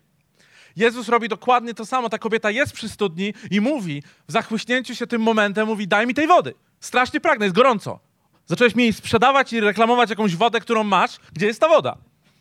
Jezus 0.76 1.08
robi 1.08 1.28
dokładnie 1.28 1.74
to 1.74 1.86
samo. 1.86 2.08
Ta 2.08 2.18
kobieta 2.18 2.50
jest 2.50 2.72
przy 2.72 2.88
studni 2.88 3.34
i 3.50 3.60
mówi, 3.60 4.02
w 4.28 4.32
zachłyśnięciu 4.32 4.94
się 4.94 5.06
tym 5.06 5.22
momentem, 5.22 5.66
mówi: 5.66 5.88
Daj 5.88 6.06
mi 6.06 6.14
tej 6.14 6.26
wody. 6.26 6.54
Strasznie 6.80 7.20
pragnę, 7.20 7.46
jest 7.46 7.56
gorąco. 7.56 8.00
Zacząłeś 8.46 8.74
mi 8.74 8.92
sprzedawać 8.92 9.52
i 9.52 9.60
reklamować 9.60 10.10
jakąś 10.10 10.36
wodę, 10.36 10.60
którą 10.60 10.84
masz. 10.84 11.16
Gdzie 11.32 11.46
jest 11.46 11.60
ta 11.60 11.68
woda? 11.68 11.96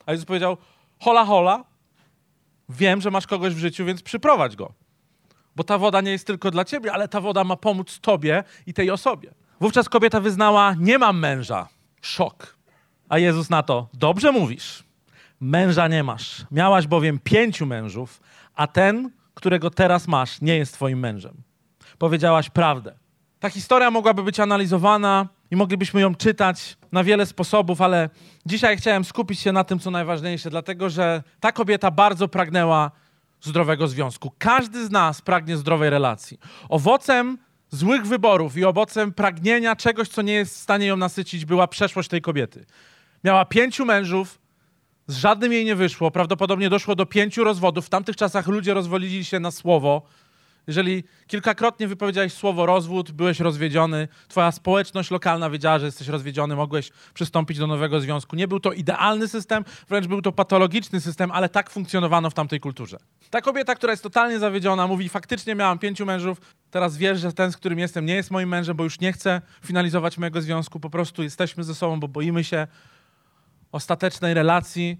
A 0.06 0.12
Jezus 0.12 0.26
powiedział, 0.26 0.58
hola, 1.00 1.26
hola, 1.26 1.64
wiem, 2.70 3.02
że 3.02 3.12
masz 3.12 3.28
kogoś 3.28 3.54
w 3.54 3.58
życiu, 3.58 3.86
więc 3.86 4.02
przyprowadź 4.02 4.56
go. 4.56 4.74
Bo 5.56 5.64
ta 5.64 5.78
woda 5.78 6.02
nie 6.02 6.12
jest 6.12 6.28
tylko 6.28 6.52
dla 6.52 6.66
ciebie, 6.66 6.94
ale 6.94 7.08
ta 7.08 7.22
woda 7.22 7.44
ma 7.44 7.56
pomóc 7.56 8.00
tobie 8.00 8.44
i 8.68 8.74
tej 8.74 8.92
osobie. 8.92 9.34
Wówczas 9.60 9.90
kobieta 9.90 10.20
wyznała, 10.20 10.76
nie 10.80 10.98
mam 10.98 11.20
męża. 11.20 11.68
Szok. 12.02 12.58
A 13.10 13.20
Jezus 13.20 13.50
na 13.50 13.64
to, 13.64 13.88
dobrze 13.94 14.32
mówisz. 14.32 14.84
Męża 15.40 15.88
nie 15.88 16.04
masz. 16.04 16.46
Miałaś 16.52 16.88
bowiem 16.88 17.20
pięciu 17.20 17.66
mężów, 17.66 18.22
a 18.56 18.68
ten, 18.68 19.12
którego 19.34 19.70
teraz 19.70 20.08
masz, 20.08 20.42
nie 20.42 20.58
jest 20.58 20.74
twoim 20.74 21.00
mężem. 21.00 21.34
Powiedziałaś 21.98 22.50
prawdę. 22.50 23.03
Ta 23.44 23.50
historia 23.50 23.92
mogłaby 23.92 24.24
być 24.24 24.40
analizowana 24.40 25.28
i 25.52 25.56
moglibyśmy 25.56 26.02
ją 26.02 26.16
czytać 26.16 26.78
na 26.92 27.04
wiele 27.04 27.26
sposobów, 27.26 27.82
ale 27.82 28.10
dzisiaj 28.46 28.78
chciałem 28.78 29.06
skupić 29.06 29.40
się 29.40 29.52
na 29.52 29.64
tym, 29.64 29.80
co 29.80 29.92
najważniejsze, 29.92 30.50
dlatego 30.50 30.90
że 30.90 31.24
ta 31.40 31.52
kobieta 31.52 31.92
bardzo 31.92 32.28
pragnęła 32.28 32.92
zdrowego 33.42 33.88
związku. 33.88 34.32
Każdy 34.38 34.86
z 34.86 34.92
nas 34.92 35.22
pragnie 35.22 35.58
zdrowej 35.58 35.90
relacji. 35.90 36.40
Owocem 36.70 37.38
złych 37.70 38.08
wyborów 38.08 38.58
i 38.58 38.66
owocem 38.66 39.14
pragnienia 39.14 39.76
czegoś, 39.76 40.08
co 40.08 40.22
nie 40.22 40.34
jest 40.34 40.56
w 40.56 40.62
stanie 40.62 40.86
ją 40.86 40.98
nasycić, 40.98 41.46
była 41.46 41.68
przeszłość 41.68 42.10
tej 42.10 42.22
kobiety. 42.22 42.66
Miała 43.24 43.46
pięciu 43.46 43.86
mężów, 43.86 44.40
z 45.08 45.18
żadnym 45.18 45.54
jej 45.54 45.66
nie 45.66 45.76
wyszło. 45.76 46.12
Prawdopodobnie 46.12 46.70
doszło 46.70 46.96
do 46.96 47.06
pięciu 47.06 47.44
rozwodów. 47.44 47.86
W 47.86 47.90
tamtych 47.90 48.16
czasach 48.16 48.48
ludzie 48.48 48.74
rozwolili 48.74 49.26
się 49.26 49.40
na 49.40 49.52
słowo. 49.52 50.02
Jeżeli 50.68 51.04
kilkakrotnie 51.28 51.88
wypowiedziałeś 51.88 52.34
słowo 52.34 52.66
rozwód, 52.66 53.12
byłeś 53.12 53.40
rozwiedziony, 53.40 54.08
twoja 54.28 54.52
społeczność 54.52 55.12
lokalna 55.12 55.50
wiedziała, 55.50 55.80
że 55.80 55.86
jesteś 55.86 56.08
rozwiedziony, 56.08 56.56
mogłeś 56.56 56.92
przystąpić 57.14 57.58
do 57.58 57.68
nowego 57.68 58.02
związku. 58.02 58.36
Nie 58.36 58.48
był 58.48 58.60
to 58.60 58.74
idealny 58.74 59.28
system, 59.28 59.66
wręcz 59.90 60.08
był 60.08 60.22
to 60.22 60.32
patologiczny 60.32 61.02
system, 61.02 61.32
ale 61.32 61.50
tak 61.50 61.70
funkcjonowano 61.70 62.30
w 62.30 62.34
tamtej 62.34 62.60
kulturze. 62.60 62.98
Ta 63.30 63.42
kobieta, 63.42 63.76
która 63.76 63.94
jest 63.94 64.04
totalnie 64.04 64.40
zawiedziona, 64.40 64.88
mówi: 64.88 65.10
Faktycznie 65.10 65.56
miałam 65.56 65.80
pięciu 65.80 66.06
mężów, 66.06 66.42
teraz 66.72 66.98
wiesz, 66.98 67.20
że 67.20 67.34
ten, 67.34 67.52
z 67.52 67.58
którym 67.58 67.80
jestem, 67.80 68.06
nie 68.06 68.16
jest 68.16 68.32
moim 68.32 68.50
mężem, 68.50 68.78
bo 68.78 68.84
już 68.84 69.00
nie 69.00 69.14
chcę 69.14 69.42
finalizować 69.66 70.18
mojego 70.18 70.42
związku, 70.42 70.80
po 70.80 70.90
prostu 70.90 71.24
jesteśmy 71.24 71.64
ze 71.64 71.76
sobą, 71.76 72.00
bo 72.00 72.08
boimy 72.08 72.44
się 72.44 72.68
ostatecznej 73.72 74.34
relacji. 74.34 74.98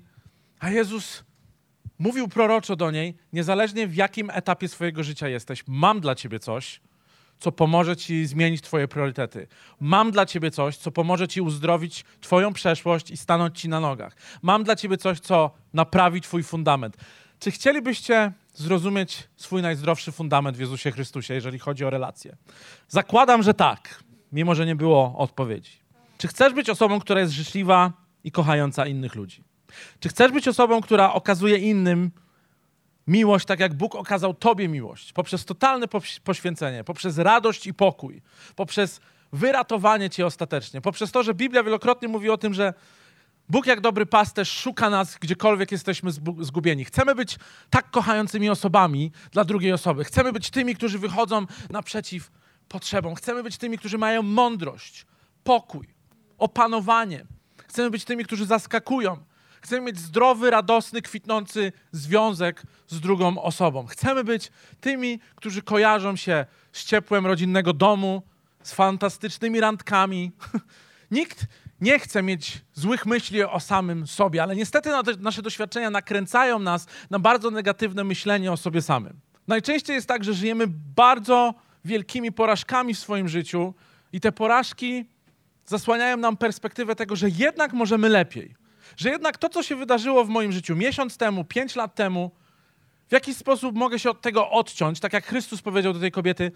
A 0.60 0.70
Jezus 0.70 1.24
mówił 2.00 2.28
proroczo 2.28 2.76
do 2.76 2.92
niej, 2.92 3.18
niezależnie 3.34 3.88
w 3.88 3.96
jakim 3.96 4.30
etapie 4.30 4.68
swojego 4.68 5.04
życia 5.04 5.28
jesteś, 5.28 5.64
mam 5.68 6.00
dla 6.00 6.16
ciebie 6.16 6.40
coś, 6.40 6.82
co 7.40 7.52
pomoże 7.52 7.96
ci 7.96 8.26
zmienić 8.26 8.62
twoje 8.62 8.88
priorytety. 8.88 9.48
Mam 9.80 10.12
dla 10.12 10.26
ciebie 10.26 10.52
coś, 10.52 10.78
co 10.78 10.92
pomoże 10.92 11.28
ci 11.28 11.42
uzdrowić 11.42 12.06
twoją 12.22 12.54
przeszłość 12.54 13.12
i 13.12 13.18
stanąć 13.18 13.60
ci 13.60 13.70
na 13.70 13.80
nogach. 13.80 14.16
Mam 14.42 14.64
dla 14.64 14.76
ciebie 14.76 14.98
coś, 14.98 15.20
co 15.20 15.52
naprawi 15.74 16.22
twój 16.22 16.44
fundament. 16.44 16.98
Czy 17.40 17.52
chcielibyście 17.52 18.32
zrozumieć 18.54 19.28
swój 19.36 19.62
najzdrowszy 19.62 20.12
fundament 20.12 20.58
w 20.58 20.60
Jezusie 20.60 20.92
Chrystusie, 20.92 21.34
jeżeli 21.34 21.60
chodzi 21.60 21.86
o 21.86 21.90
relacje? 21.90 22.38
Zakładam, 22.88 23.44
że 23.44 23.54
tak, 23.54 24.04
mimo 24.32 24.56
że 24.56 24.66
nie 24.66 24.76
było 24.76 25.18
odpowiedzi. 25.18 25.72
Czy 26.18 26.28
chcesz 26.28 26.54
być 26.54 26.70
osobą, 26.70 27.00
która 27.00 27.20
jest 27.20 27.34
życzliwa 27.34 27.94
i 28.24 28.32
kochająca 28.32 28.86
innych 28.88 29.16
ludzi? 29.16 29.44
Czy 30.00 30.10
chcesz 30.10 30.32
być 30.32 30.48
osobą, 30.48 30.82
która 30.82 31.14
okazuje 31.14 31.58
innym 31.58 32.12
miłość, 33.08 33.46
tak 33.46 33.60
jak 33.60 33.74
Bóg 33.74 33.96
okazał 33.96 34.34
Tobie 34.34 34.68
miłość, 34.68 35.14
poprzez 35.14 35.46
totalne 35.46 35.88
poświęcenie, 36.24 36.84
poprzez 36.84 37.18
radość 37.18 37.68
i 37.68 37.74
pokój, 37.74 38.22
poprzez 38.56 39.00
wyratowanie 39.34 40.10
Cię 40.10 40.26
ostatecznie, 40.26 40.82
poprzez 40.82 41.12
to, 41.12 41.24
że 41.24 41.34
Biblia 41.34 41.64
wielokrotnie 41.64 42.08
mówi 42.08 42.30
o 42.30 42.38
tym, 42.38 42.54
że 42.54 42.74
Bóg, 43.50 43.66
jak 43.66 43.82
dobry 43.82 44.06
pasterz, 44.06 44.52
szuka 44.52 44.90
nas 44.90 45.18
gdziekolwiek 45.18 45.72
jesteśmy 45.72 46.12
zgubieni. 46.40 46.86
Chcemy 46.86 47.16
być 47.16 47.38
tak 47.70 47.92
kochającymi 47.92 48.50
osobami 48.50 49.12
dla 49.32 49.46
drugiej 49.46 49.74
osoby. 49.74 50.04
Chcemy 50.04 50.34
być 50.34 50.50
tymi, 50.50 50.76
którzy 50.76 51.00
wychodzą 51.00 51.46
naprzeciw 51.70 52.32
potrzebom. 52.68 53.16
Chcemy 53.16 53.44
być 53.44 53.58
tymi, 53.58 53.78
którzy 53.78 53.98
mają 53.98 54.22
mądrość, 54.22 55.06
pokój, 55.44 55.88
opanowanie. 56.38 57.26
Chcemy 57.68 57.90
być 57.90 58.06
tymi, 58.06 58.26
którzy 58.26 58.46
zaskakują. 58.46 59.18
Chcemy 59.64 59.82
mieć 59.82 60.00
zdrowy, 60.00 60.50
radosny, 60.50 61.02
kwitnący 61.02 61.72
związek 61.92 62.64
z 62.88 63.00
drugą 63.00 63.42
osobą. 63.42 63.86
Chcemy 63.86 64.24
być 64.24 64.52
tymi, 64.82 65.20
którzy 65.36 65.62
kojarzą 65.62 66.16
się 66.16 66.46
z 66.72 66.86
ciepłem 66.86 67.26
rodzinnego 67.26 67.74
domu, 67.74 68.24
z 68.64 68.74
fantastycznymi 68.74 69.60
randkami. 69.60 70.32
Nikt 71.12 71.46
nie 71.82 72.00
chce 72.00 72.24
mieć 72.24 72.62
złych 72.74 73.06
myśli 73.06 73.44
o 73.44 73.60
samym 73.60 74.08
sobie, 74.08 74.44
ale 74.44 74.56
niestety 74.56 74.90
nasze 75.20 75.42
doświadczenia 75.42 75.90
nakręcają 75.90 76.60
nas 76.60 76.86
na 77.10 77.20
bardzo 77.20 77.52
negatywne 77.52 78.04
myślenie 78.04 78.52
o 78.52 78.58
sobie 78.58 78.82
samym. 78.82 79.20
Najczęściej 79.48 79.96
jest 79.96 80.08
tak, 80.08 80.24
że 80.24 80.34
żyjemy 80.34 80.66
bardzo 80.96 81.54
wielkimi 81.86 82.32
porażkami 82.32 82.94
w 82.94 83.00
swoim 83.00 83.30
życiu 83.30 83.74
i 84.14 84.20
te 84.20 84.32
porażki 84.32 85.06
zasłaniają 85.66 86.18
nam 86.18 86.38
perspektywę 86.38 86.96
tego, 86.96 87.16
że 87.16 87.30
jednak 87.30 87.74
możemy 87.74 88.10
lepiej. 88.10 88.63
Że 88.98 89.10
jednak 89.10 89.38
to, 89.38 89.50
co 89.50 89.64
się 89.64 89.76
wydarzyło 89.76 90.26
w 90.26 90.30
moim 90.30 90.52
życiu 90.52 90.76
miesiąc 90.76 91.18
temu, 91.18 91.44
pięć 91.44 91.76
lat 91.76 91.96
temu, 91.96 92.32
w 93.10 93.12
jakiś 93.12 93.38
sposób 93.38 93.76
mogę 93.76 94.00
się 94.00 94.10
od 94.10 94.22
tego 94.22 94.50
odciąć, 94.50 95.00
tak 95.00 95.14
jak 95.14 95.26
Chrystus 95.26 95.62
powiedział 95.62 95.94
do 95.94 96.00
tej 96.00 96.12
kobiety, 96.12 96.52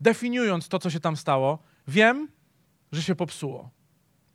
definiując 0.00 0.68
to, 0.68 0.78
co 0.78 0.90
się 0.90 1.00
tam 1.00 1.16
stało. 1.16 1.58
Wiem, 1.88 2.28
że 2.92 3.02
się 3.02 3.14
popsuło 3.14 3.70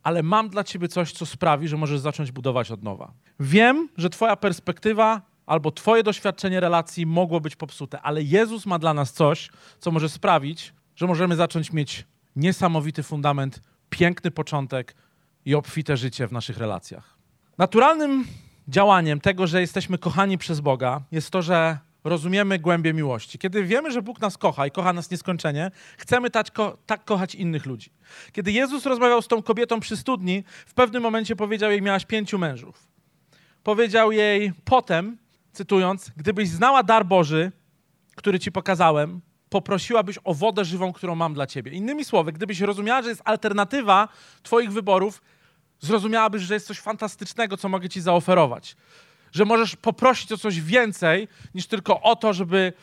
ale 0.03 0.23
mam 0.23 0.49
dla 0.49 0.63
ciebie 0.63 0.87
coś, 0.87 1.11
co 1.11 1.25
sprawi, 1.25 1.67
że 1.67 1.77
możesz 1.77 1.99
zacząć 1.99 2.31
budować 2.31 2.71
od 2.71 2.83
nowa. 2.83 3.13
Wiem, 3.39 3.89
że 3.97 4.09
twoja 4.09 4.35
perspektywa 4.35 5.21
albo 5.45 5.71
twoje 5.71 6.03
doświadczenie 6.03 6.59
relacji 6.59 7.05
mogło 7.05 7.41
być 7.41 7.55
popsute, 7.55 8.01
ale 8.01 8.23
Jezus 8.23 8.65
ma 8.65 8.79
dla 8.79 8.93
nas 8.93 9.13
coś, 9.13 9.49
co 9.79 9.91
może 9.91 10.09
sprawić, 10.09 10.73
że 10.95 11.07
możemy 11.07 11.35
zacząć 11.35 11.73
mieć 11.73 12.07
niesamowity 12.35 13.03
fundament, 13.03 13.61
piękny 13.89 14.31
początek 14.31 14.95
i 15.45 15.55
obfite 15.55 15.97
życie 15.97 16.27
w 16.27 16.31
naszych 16.31 16.57
relacjach. 16.57 17.12
Naturalnym 17.57 18.25
działaniem 18.67 19.21
tego, 19.21 19.47
że 19.47 19.61
jesteśmy 19.61 19.97
kochani 19.97 20.37
przez 20.37 20.59
Boga, 20.59 21.01
jest 21.11 21.29
to, 21.29 21.41
że 21.41 21.77
rozumiemy 22.03 22.59
głębię 22.59 22.93
miłości. 22.93 23.39
Kiedy 23.39 23.63
wiemy, 23.63 23.91
że 23.91 24.01
Bóg 24.01 24.21
nas 24.21 24.37
kocha 24.37 24.67
i 24.67 24.71
kocha 24.71 24.93
nas 24.93 25.11
nieskończenie, 25.11 25.71
chcemy 25.97 26.29
tak, 26.29 26.51
ko 26.51 26.77
tak 26.85 27.05
kochać 27.05 27.35
innych 27.35 27.65
ludzi. 27.65 27.91
Kiedy 28.31 28.51
Jezus 28.51 28.85
rozmawiał 28.85 29.21
z 29.21 29.27
tą 29.27 29.41
kobietą 29.41 29.79
przy 29.79 29.97
studni, 29.97 30.43
w 30.65 30.73
pewnym 30.73 31.03
momencie 31.03 31.35
powiedział 31.35 31.71
jej, 31.71 31.81
miałaś 31.81 32.05
pięciu 32.05 32.37
mężów. 32.37 32.87
Powiedział 33.63 34.11
jej 34.11 34.53
potem, 34.65 35.17
cytując, 35.51 36.11
gdybyś 36.17 36.49
znała 36.49 36.83
dar 36.83 37.05
Boży, 37.05 37.51
który 38.15 38.39
ci 38.39 38.51
pokazałem, 38.51 39.21
poprosiłabyś 39.49 40.19
o 40.23 40.33
wodę 40.33 40.65
żywą, 40.65 40.93
którą 40.93 41.15
mam 41.15 41.33
dla 41.33 41.47
ciebie. 41.47 41.71
Innymi 41.71 42.05
słowy, 42.05 42.31
gdybyś 42.31 42.61
rozumiała, 42.61 43.01
że 43.01 43.09
jest 43.09 43.21
alternatywa 43.25 44.07
twoich 44.43 44.71
wyborów, 44.71 45.21
zrozumiałabyś, 45.85 46.41
że 46.41 46.53
jest 46.53 46.67
coś 46.67 46.79
fantastycznego, 46.79 47.57
co 47.57 47.69
mogę 47.69 47.89
ci 47.89 48.01
zaoferować 48.01 48.75
że 49.33 49.45
możesz 49.45 49.75
poprosić 49.75 50.31
o 50.31 50.37
coś 50.37 50.61
więcej 50.61 51.27
niż 51.55 51.67
tylko 51.67 52.01
o 52.01 52.15
to, 52.15 52.33
żeby 52.33 52.73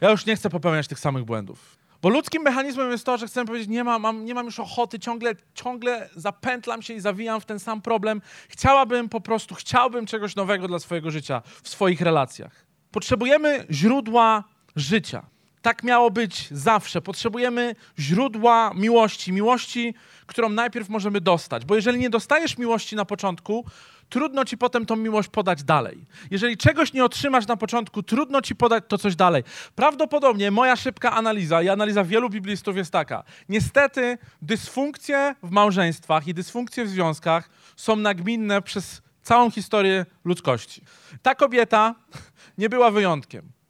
ja 0.00 0.10
już 0.10 0.26
nie 0.26 0.36
chcę 0.36 0.50
popełniać 0.50 0.88
tych 0.88 0.98
samych 0.98 1.24
błędów. 1.24 1.78
Bo 2.02 2.08
ludzkim 2.08 2.42
mechanizmem 2.42 2.90
jest 2.90 3.06
to, 3.06 3.18
że 3.18 3.26
chcę 3.26 3.44
powiedzieć, 3.44 3.68
nie 3.68 3.84
mam, 3.84 4.02
mam, 4.02 4.24
nie 4.24 4.34
mam 4.34 4.46
już 4.46 4.60
ochoty, 4.60 4.98
ciągle, 4.98 5.34
ciągle 5.54 6.08
zapętlam 6.16 6.82
się 6.82 6.94
i 6.94 7.00
zawijam 7.00 7.40
w 7.40 7.44
ten 7.44 7.58
sam 7.58 7.82
problem. 7.82 8.22
Chciałabym 8.48 9.08
po 9.08 9.20
prostu, 9.20 9.54
chciałbym 9.54 10.06
czegoś 10.06 10.36
nowego 10.36 10.68
dla 10.68 10.78
swojego 10.78 11.10
życia, 11.10 11.42
w 11.62 11.68
swoich 11.68 12.00
relacjach. 12.00 12.66
Potrzebujemy 12.90 13.66
źródła 13.70 14.44
życia. 14.76 15.26
Tak 15.62 15.82
miało 15.82 16.10
być 16.10 16.48
zawsze. 16.50 17.02
Potrzebujemy 17.02 17.74
źródła 17.98 18.72
miłości, 18.74 19.32
miłości, 19.32 19.94
którą 20.26 20.48
najpierw 20.48 20.88
możemy 20.88 21.20
dostać. 21.20 21.64
Bo 21.64 21.74
jeżeli 21.74 21.98
nie 21.98 22.10
dostajesz 22.10 22.58
miłości 22.58 22.96
na 22.96 23.04
początku, 23.04 23.64
trudno 24.08 24.44
ci 24.44 24.58
potem 24.58 24.86
tą 24.86 24.96
miłość 24.96 25.28
podać 25.28 25.64
dalej. 25.64 26.04
Jeżeli 26.30 26.56
czegoś 26.56 26.92
nie 26.92 27.04
otrzymasz 27.04 27.46
na 27.46 27.56
początku, 27.56 28.02
trudno 28.02 28.42
ci 28.42 28.56
podać 28.56 28.84
to 28.88 28.98
coś 28.98 29.16
dalej. 29.16 29.42
Prawdopodobnie 29.74 30.50
moja 30.50 30.76
szybka 30.76 31.12
analiza 31.12 31.62
i 31.62 31.68
analiza 31.68 32.04
wielu 32.04 32.30
biblistów 32.30 32.76
jest 32.76 32.90
taka. 32.90 33.24
Niestety 33.48 34.18
dysfunkcje 34.42 35.34
w 35.42 35.50
małżeństwach 35.50 36.28
i 36.28 36.34
dysfunkcje 36.34 36.84
w 36.84 36.88
związkach 36.88 37.50
są 37.76 37.96
nagminne 37.96 38.62
przez 38.62 39.02
całą 39.22 39.50
historię 39.50 40.06
ludzkości. 40.24 40.82
Ta 41.22 41.34
kobieta 41.34 41.94
nie 42.58 42.68
była 42.68 42.90
wyjątkiem. 42.90 43.61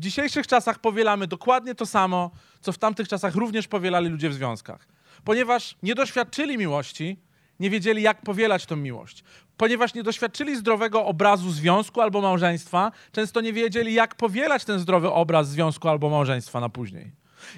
W 0.00 0.02
dzisiejszych 0.02 0.46
czasach 0.46 0.78
powielamy 0.78 1.26
dokładnie 1.26 1.74
to 1.74 1.86
samo, 1.86 2.30
co 2.60 2.72
w 2.72 2.78
tamtych 2.78 3.08
czasach 3.08 3.34
również 3.34 3.68
powielali 3.68 4.08
ludzie 4.08 4.28
w 4.28 4.34
związkach. 4.34 4.88
Ponieważ 5.24 5.76
nie 5.82 5.94
doświadczyli 5.94 6.58
miłości, 6.58 7.18
nie 7.60 7.70
wiedzieli, 7.70 8.02
jak 8.02 8.22
powielać 8.22 8.66
tę 8.66 8.76
miłość. 8.76 9.24
Ponieważ 9.56 9.94
nie 9.94 10.02
doświadczyli 10.02 10.56
zdrowego 10.56 11.04
obrazu 11.06 11.50
związku 11.50 12.00
albo 12.00 12.20
małżeństwa, 12.20 12.92
często 13.12 13.40
nie 13.40 13.52
wiedzieli, 13.52 13.94
jak 13.94 14.14
powielać 14.14 14.64
ten 14.64 14.78
zdrowy 14.78 15.10
obraz 15.10 15.48
związku 15.48 15.88
albo 15.88 16.10
małżeństwa 16.10 16.60
na 16.60 16.68
później. 16.68 17.12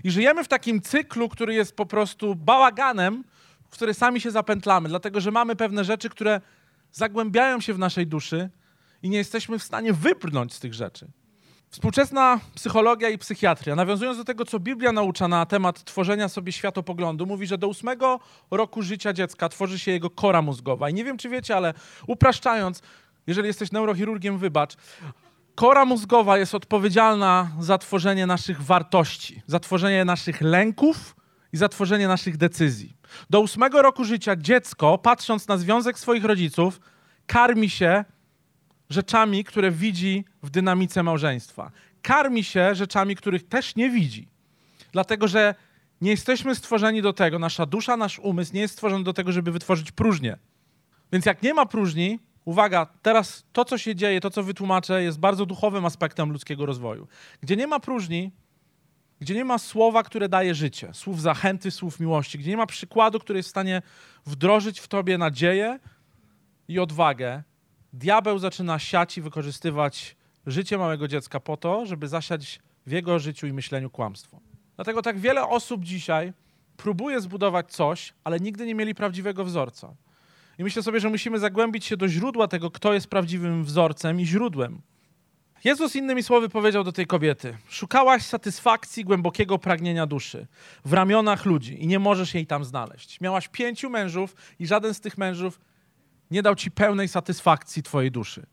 I 0.05 0.11
żyjemy 0.11 0.45
w 0.45 0.49
takim 0.49 0.81
cyklu, 0.81 1.29
który 1.29 1.55
jest 1.55 1.77
po 1.77 1.87
prostu 1.87 2.35
bałaganem, 2.35 3.25
w 3.69 3.71
który 3.71 3.95
sami 3.95 4.21
się 4.21 4.31
zapętlamy, 4.31 4.89
dlatego 4.89 5.21
że 5.21 5.31
mamy 5.31 5.57
pewne 5.57 5.85
rzeczy, 5.85 6.09
które 6.09 6.41
zagłębiają 6.93 7.61
się 7.61 7.75
w 7.75 7.79
naszej 7.79 8.07
duszy 8.07 8.51
i 9.03 9.11
nie 9.11 9.19
jesteśmy 9.19 9.59
w 9.59 9.63
stanie 9.63 9.93
wybrnąć 9.93 10.55
z 10.55 10.61
tych 10.61 10.75
rzeczy. 10.75 11.09
Współczesna 11.73 12.41
psychologia 12.55 13.09
i 13.09 13.19
psychiatria, 13.19 13.77
nawiązując 13.77 14.19
do 14.19 14.25
tego, 14.25 14.45
co 14.45 14.61
Biblia 14.61 14.93
naucza 14.93 15.29
na 15.29 15.47
temat 15.47 15.85
tworzenia 15.85 16.29
sobie 16.29 16.53
światopoglądu, 16.53 17.27
mówi, 17.27 17.47
że 17.47 17.59
do 17.59 17.69
ósmego 17.69 18.21
roku 18.51 18.83
życia 18.83 19.13
dziecka 19.13 19.49
tworzy 19.49 19.79
się 19.79 19.91
jego 19.91 20.11
kora 20.11 20.43
mózgowa. 20.43 20.91
I 20.91 20.95
nie 20.95 21.05
wiem, 21.05 21.19
czy 21.19 21.29
wiecie, 21.29 21.57
ale 21.57 21.75
upraszczając, 22.07 22.83
jeżeli 23.27 23.47
jesteś 23.47 23.73
neurochirurgiem, 23.73 24.39
wybacz, 24.39 24.77
kora 25.55 25.85
mózgowa 25.85 26.39
jest 26.39 26.55
odpowiedzialna 26.55 27.51
za 27.61 27.79
tworzenie 27.79 28.27
naszych 28.27 28.63
wartości, 28.63 29.43
za 29.47 29.61
tworzenie 29.61 30.05
naszych 30.05 30.41
lęków 30.41 31.17
i 31.53 31.57
za 31.57 31.69
tworzenie 31.69 32.09
naszych 32.09 32.37
decyzji. 32.37 32.97
Do 33.31 33.41
ósmego 33.41 33.83
roku 33.83 34.05
życia 34.05 34.37
dziecko, 34.37 34.99
patrząc 34.99 35.49
na 35.49 35.57
związek 35.57 35.99
swoich 35.99 36.25
rodziców, 36.25 36.81
karmi 37.27 37.71
się 37.71 38.05
rzeczami, 38.93 39.45
które 39.45 39.71
widzi 39.71 40.25
w 40.43 40.51
dynamice 40.51 41.03
małżeństwa. 41.03 41.71
Karmi 42.03 42.45
się 42.45 42.75
rzeczami, 42.75 43.17
których 43.17 43.49
też 43.49 43.77
nie 43.77 43.91
widzi. 43.91 44.29
Dlatego, 44.93 45.29
że 45.29 45.55
nie 46.01 46.11
jesteśmy 46.11 46.55
stworzeni 46.55 47.03
do 47.03 47.13
tego, 47.13 47.39
nasza 47.39 47.67
dusza, 47.67 47.97
nasz 47.97 48.19
umysł 48.19 48.55
nie 48.55 48.61
jest 48.61 48.75
stworzony 48.75 49.05
do 49.05 49.13
tego, 49.13 49.33
żeby 49.33 49.53
wytworzyć 49.53 49.93
próżnię. 49.93 50.39
Więc 51.13 51.27
jak 51.27 51.43
nie 51.43 51.55
ma 51.55 51.67
próżni, 51.67 52.19
uwaga, 52.45 52.87
teraz 53.03 53.45
to, 53.53 53.65
co 53.65 53.79
się 53.79 53.95
dzieje, 53.95 54.21
to, 54.21 54.31
co 54.31 54.43
wytłumaczę, 54.43 55.03
jest 55.03 55.19
bardzo 55.19 55.47
duchowym 55.47 55.85
aspektem 55.87 56.33
ludzkiego 56.33 56.67
rozwoju. 56.67 57.09
Gdzie 57.41 57.57
nie 57.57 57.67
ma 57.67 57.81
próżni, 57.81 58.33
gdzie 59.21 59.35
nie 59.35 59.45
ma 59.45 59.59
słowa, 59.59 60.03
które 60.03 60.29
daje 60.29 60.55
życie, 60.55 60.95
słów 60.95 61.21
zachęty, 61.21 61.71
słów 61.71 62.01
miłości, 62.01 62.39
gdzie 62.39 62.51
nie 62.51 62.57
ma 62.57 62.67
przykładu, 62.67 63.19
który 63.19 63.39
jest 63.39 63.49
w 63.49 63.51
stanie 63.51 63.83
wdrożyć 64.27 64.81
w 64.81 64.89
tobie 64.89 65.19
nadzieję 65.19 65.79
i 66.69 66.79
odwagę, 66.79 67.43
diabeł 67.93 68.39
zaczyna 68.39 68.79
siać 68.79 69.19
i 69.19 69.23
wykorzystywać 69.23 70.17
życie 70.47 70.79
małego 70.79 71.09
dziecka 71.09 71.41
po 71.41 71.57
to, 71.57 71.87
żeby 71.87 72.09
zasiać 72.09 72.61
w 72.87 72.91
jego 72.91 73.19
życiu 73.19 73.47
i 73.47 73.53
myśleniu 73.53 73.91
kłamstwo. 73.91 74.41
Dlatego 74.77 75.03
tak 75.03 75.19
wiele 75.19 75.49
osób 75.49 75.85
dzisiaj 75.85 76.33
próbuje 76.77 77.21
zbudować 77.21 77.73
coś, 77.73 78.15
ale 78.25 78.41
nigdy 78.41 78.67
nie 78.67 78.75
mieli 78.75 78.95
prawdziwego 78.95 79.45
wzorca. 79.45 79.95
I 80.59 80.65
myślę 80.65 80.83
sobie, 80.83 81.01
że 81.01 81.09
musimy 81.09 81.39
zagłębić 81.39 81.85
się 81.85 81.97
do 81.97 82.09
źródła 82.09 82.49
tego, 82.49 82.71
kto 82.71 82.93
jest 82.93 83.07
prawdziwym 83.07 83.65
wzorcem 83.65 84.21
i 84.21 84.27
źródłem. 84.27 84.83
Jezus 85.65 85.97
innymi 85.97 86.23
słowy 86.23 86.49
powiedział 86.49 86.85
do 86.85 86.93
tej 86.93 87.07
kobiety: 87.07 87.57
Szukałaś 87.69 88.23
satysfakcji 88.23 89.05
głębokiego 89.05 89.59
pragnienia 89.59 90.07
duszy 90.07 90.47
w 90.85 90.93
ramionach 90.93 91.45
ludzi 91.45 91.83
i 91.85 91.87
nie 91.87 91.99
możesz 91.99 92.35
jej 92.35 92.47
tam 92.47 92.65
znaleźć. 92.65 93.21
Miałaś 93.21 93.49
pięciu 93.49 93.91
mężów 93.91 94.37
i 94.59 94.67
żaden 94.67 94.95
z 94.95 95.01
tych 95.01 95.19
mężów 95.19 95.61
nie 96.33 96.43
dał 96.43 96.55
ci 96.55 96.71
pełnej 96.71 97.09
satysfakcji 97.09 97.83
twojej 97.83 98.11
duszy. 98.11 98.47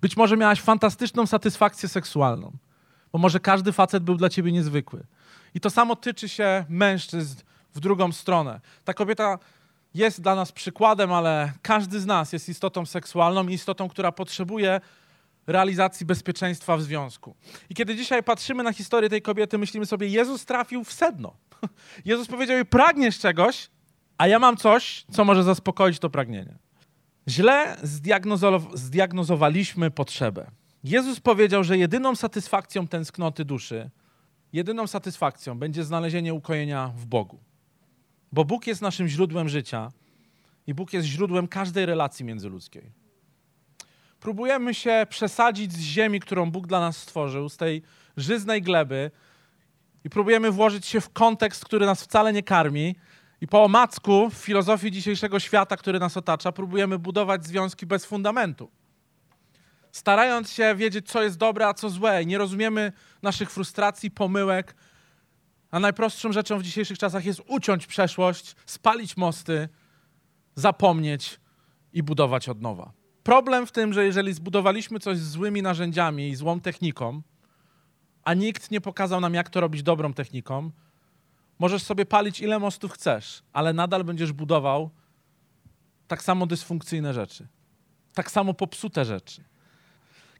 Być 0.00 0.16
może 0.16 0.36
miałaś 0.36 0.60
fantastyczną 0.60 1.26
satysfakcję 1.26 1.88
seksualną, 1.88 2.52
bo 3.12 3.18
może 3.18 3.40
każdy 3.40 3.72
facet 3.72 4.02
był 4.02 4.16
dla 4.16 4.28
ciebie 4.28 4.52
niezwykły. 4.52 5.02
I 5.54 5.60
to 5.60 5.70
samo 5.70 5.96
tyczy 5.96 6.28
się 6.28 6.64
mężczyzn 6.68 7.40
w 7.74 7.80
drugą 7.80 8.12
stronę. 8.12 8.60
Ta 8.84 8.94
kobieta 8.94 9.38
jest 9.94 10.20
dla 10.20 10.34
nas 10.34 10.52
przykładem, 10.52 11.12
ale 11.12 11.52
każdy 11.62 12.00
z 12.00 12.06
nas 12.06 12.32
jest 12.32 12.48
istotą 12.48 12.86
seksualną 12.86 13.48
istotą, 13.48 13.88
która 13.88 14.12
potrzebuje 14.12 14.80
realizacji 15.46 16.06
bezpieczeństwa 16.06 16.76
w 16.76 16.82
związku. 16.82 17.34
I 17.70 17.74
kiedy 17.74 17.96
dzisiaj 17.96 18.22
patrzymy 18.22 18.62
na 18.62 18.72
historię 18.72 19.10
tej 19.10 19.22
kobiety, 19.22 19.58
myślimy 19.58 19.86
sobie, 19.86 20.08
Jezus 20.08 20.44
trafił 20.44 20.84
w 20.84 20.92
sedno. 20.92 21.34
Jezus 22.04 22.28
powiedział 22.28 22.56
jej, 22.56 22.66
pragniesz 22.66 23.18
czegoś, 23.18 23.70
a 24.18 24.26
ja 24.26 24.38
mam 24.38 24.56
coś, 24.56 25.04
co 25.12 25.24
może 25.24 25.42
zaspokoić 25.42 25.98
to 25.98 26.10
pragnienie. 26.10 26.69
Źle 27.30 27.76
zdiagnozow- 27.82 28.76
zdiagnozowaliśmy 28.76 29.90
potrzebę. 29.90 30.50
Jezus 30.84 31.20
powiedział, 31.20 31.64
że 31.64 31.78
jedyną 31.78 32.16
satysfakcją 32.16 32.88
tęsknoty 32.88 33.44
duszy, 33.44 33.90
jedyną 34.52 34.86
satysfakcją 34.86 35.58
będzie 35.58 35.84
znalezienie 35.84 36.34
ukojenia 36.34 36.92
w 36.96 37.06
Bogu. 37.06 37.38
Bo 38.32 38.44
Bóg 38.44 38.66
jest 38.66 38.82
naszym 38.82 39.08
źródłem 39.08 39.48
życia 39.48 39.92
i 40.66 40.74
Bóg 40.74 40.92
jest 40.92 41.06
źródłem 41.06 41.48
każdej 41.48 41.86
relacji 41.86 42.24
międzyludzkiej. 42.24 42.92
Próbujemy 44.20 44.74
się 44.74 45.06
przesadzić 45.10 45.72
z 45.72 45.80
ziemi, 45.80 46.20
którą 46.20 46.50
Bóg 46.50 46.66
dla 46.66 46.80
nas 46.80 46.96
stworzył, 46.96 47.48
z 47.48 47.56
tej 47.56 47.82
żyznej 48.16 48.62
gleby 48.62 49.10
i 50.04 50.10
próbujemy 50.10 50.50
włożyć 50.50 50.86
się 50.86 51.00
w 51.00 51.10
kontekst, 51.10 51.64
który 51.64 51.86
nas 51.86 52.02
wcale 52.02 52.32
nie 52.32 52.42
karmi. 52.42 52.94
I 53.40 53.46
po 53.48 53.64
omacku 53.64 54.30
w 54.30 54.34
filozofii 54.34 54.90
dzisiejszego 54.90 55.40
świata, 55.40 55.76
który 55.76 55.98
nas 55.98 56.16
otacza, 56.16 56.52
próbujemy 56.52 56.98
budować 56.98 57.46
związki 57.46 57.86
bez 57.86 58.04
fundamentu. 58.04 58.70
Starając 59.92 60.52
się 60.52 60.74
wiedzieć, 60.74 61.08
co 61.08 61.22
jest 61.22 61.36
dobre, 61.36 61.66
a 61.66 61.74
co 61.74 61.90
złe. 61.90 62.22
I 62.22 62.26
nie 62.26 62.38
rozumiemy 62.38 62.92
naszych 63.22 63.50
frustracji, 63.50 64.10
pomyłek. 64.10 64.76
A 65.70 65.80
najprostszą 65.80 66.32
rzeczą 66.32 66.58
w 66.58 66.62
dzisiejszych 66.62 66.98
czasach 66.98 67.24
jest 67.24 67.42
uciąć 67.46 67.86
przeszłość, 67.86 68.56
spalić 68.66 69.16
mosty, 69.16 69.68
zapomnieć 70.54 71.40
i 71.92 72.02
budować 72.02 72.48
od 72.48 72.60
nowa. 72.60 72.92
Problem 73.22 73.66
w 73.66 73.72
tym, 73.72 73.92
że 73.92 74.04
jeżeli 74.04 74.32
zbudowaliśmy 74.32 74.98
coś 74.98 75.18
z 75.18 75.30
złymi 75.30 75.62
narzędziami 75.62 76.28
i 76.28 76.36
złą 76.36 76.60
techniką, 76.60 77.22
a 78.24 78.34
nikt 78.34 78.70
nie 78.70 78.80
pokazał 78.80 79.20
nam, 79.20 79.34
jak 79.34 79.50
to 79.50 79.60
robić 79.60 79.82
dobrą 79.82 80.12
techniką, 80.12 80.70
możesz 81.60 81.82
sobie 81.82 82.06
palić 82.06 82.40
ile 82.40 82.58
mostów 82.58 82.92
chcesz, 82.92 83.42
ale 83.52 83.72
nadal 83.72 84.04
będziesz 84.04 84.32
budował 84.32 84.90
tak 86.08 86.22
samo 86.22 86.46
dysfunkcyjne 86.46 87.14
rzeczy, 87.14 87.46
tak 88.14 88.30
samo 88.30 88.54
popsute 88.54 89.04
rzeczy. 89.04 89.44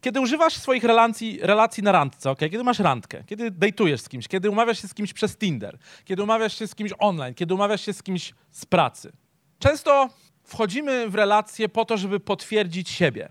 Kiedy 0.00 0.21
używasz 0.21 0.57
swoich 0.57 0.85
relacji, 0.85 1.39
relacji 1.43 1.83
na 1.83 1.93
randce, 1.93 2.31
okay? 2.31 2.50
kiedy 2.50 2.65
masz 2.65 2.79
randkę, 2.79 3.25
kiedy 3.27 3.50
dejtujesz 3.50 4.00
z 4.00 4.09
kimś, 4.09 4.29
kiedy 4.29 4.50
umawiasz 4.50 4.83
się 4.83 4.89
z 4.89 4.95
kimś 4.95 5.12
przez 5.12 5.37
Tinder, 5.37 5.79
kiedy 6.05 6.23
umawiasz 6.23 6.59
się 6.59 6.67
z 6.67 6.75
kimś 6.75 6.93
online, 6.99 7.35
kiedy 7.35 7.55
umawiasz 7.55 7.81
się 7.81 7.93
z 7.93 8.03
kimś 8.03 8.35
z 8.50 8.67
pracy, 8.67 9.12
często 9.59 10.09
wchodzimy 10.45 11.09
w 11.09 11.15
relacje 11.15 11.69
po 11.69 11.85
to, 11.85 11.97
żeby 11.97 12.21
potwierdzić 12.21 12.91
siebie. 12.91 13.29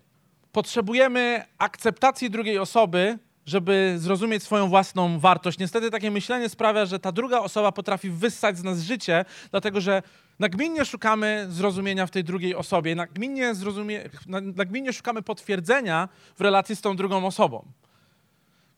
Potrzebujemy 0.51 1.45
akceptacji 1.57 2.29
drugiej 2.29 2.59
osoby, 2.59 3.19
żeby 3.49 3.95
zrozumieć 3.97 4.43
swoją 4.43 4.69
własną 4.69 5.19
wartość. 5.19 5.59
Niestety 5.59 5.91
takie 5.91 6.11
myślenie 6.11 6.49
sprawia, 6.49 6.85
że 6.85 6.99
ta 6.99 7.11
druga 7.11 7.39
osoba 7.39 7.71
potrafi 7.71 8.09
wyssać 8.09 8.57
z 8.57 8.63
nas 8.63 8.81
życie, 8.81 9.25
dlatego 9.51 9.81
że 9.81 10.03
nagminnie 10.39 10.85
szukamy 10.85 11.47
zrozumienia 11.49 12.05
w 12.05 12.11
tej 12.11 12.23
drugiej 12.23 12.55
osobie, 12.55 12.95
nagminnie, 12.95 13.55
zrozumie, 13.55 14.09
nagminnie 14.55 14.93
szukamy 14.93 15.21
potwierdzenia 15.21 16.09
w 16.35 16.41
relacji 16.41 16.75
z 16.75 16.81
tą 16.81 16.95
drugą 16.95 17.25
osobą. 17.25 17.65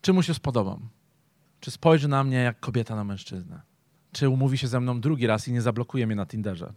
Czy 0.02 0.14
mu 0.14 0.24
się 0.24 0.34
spodobam? 0.34 0.90
Czy 1.60 1.72
spojrzy 1.72 2.08
na 2.08 2.24
mnie 2.24 2.38
jak 2.38 2.60
kobieta 2.60 2.96
na 2.96 3.04
mężczyznę? 3.04 3.62
Czy 4.12 4.30
umówi 4.30 4.58
się 4.58 4.68
ze 4.68 4.80
mną 4.80 5.02
drugi 5.02 5.28
raz 5.28 5.48
i 5.48 5.52
nie 5.52 5.62
zablokuje 5.62 6.08
mnie 6.08 6.16
na 6.16 6.26
Tinderze? 6.26 6.74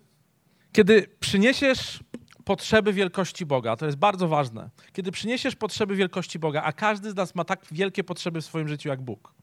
Kiedy 0.72 1.08
przyniesiesz 1.20 2.00
potrzeby 2.44 2.92
wielkości 2.92 3.46
Boga, 3.46 3.76
to 3.76 3.86
jest 3.86 3.98
bardzo 3.98 4.28
ważne. 4.28 4.70
Kiedy 4.92 5.12
przyniesiesz 5.12 5.56
potrzeby 5.56 5.96
wielkości 5.96 6.38
Boga, 6.38 6.62
a 6.62 6.72
każdy 6.72 7.10
z 7.10 7.14
nas 7.14 7.34
ma 7.34 7.44
tak 7.44 7.66
wielkie 7.72 8.04
potrzeby 8.04 8.40
w 8.40 8.44
swoim 8.44 8.68
życiu 8.68 8.88
jak 8.88 9.02
Bóg. 9.02 9.34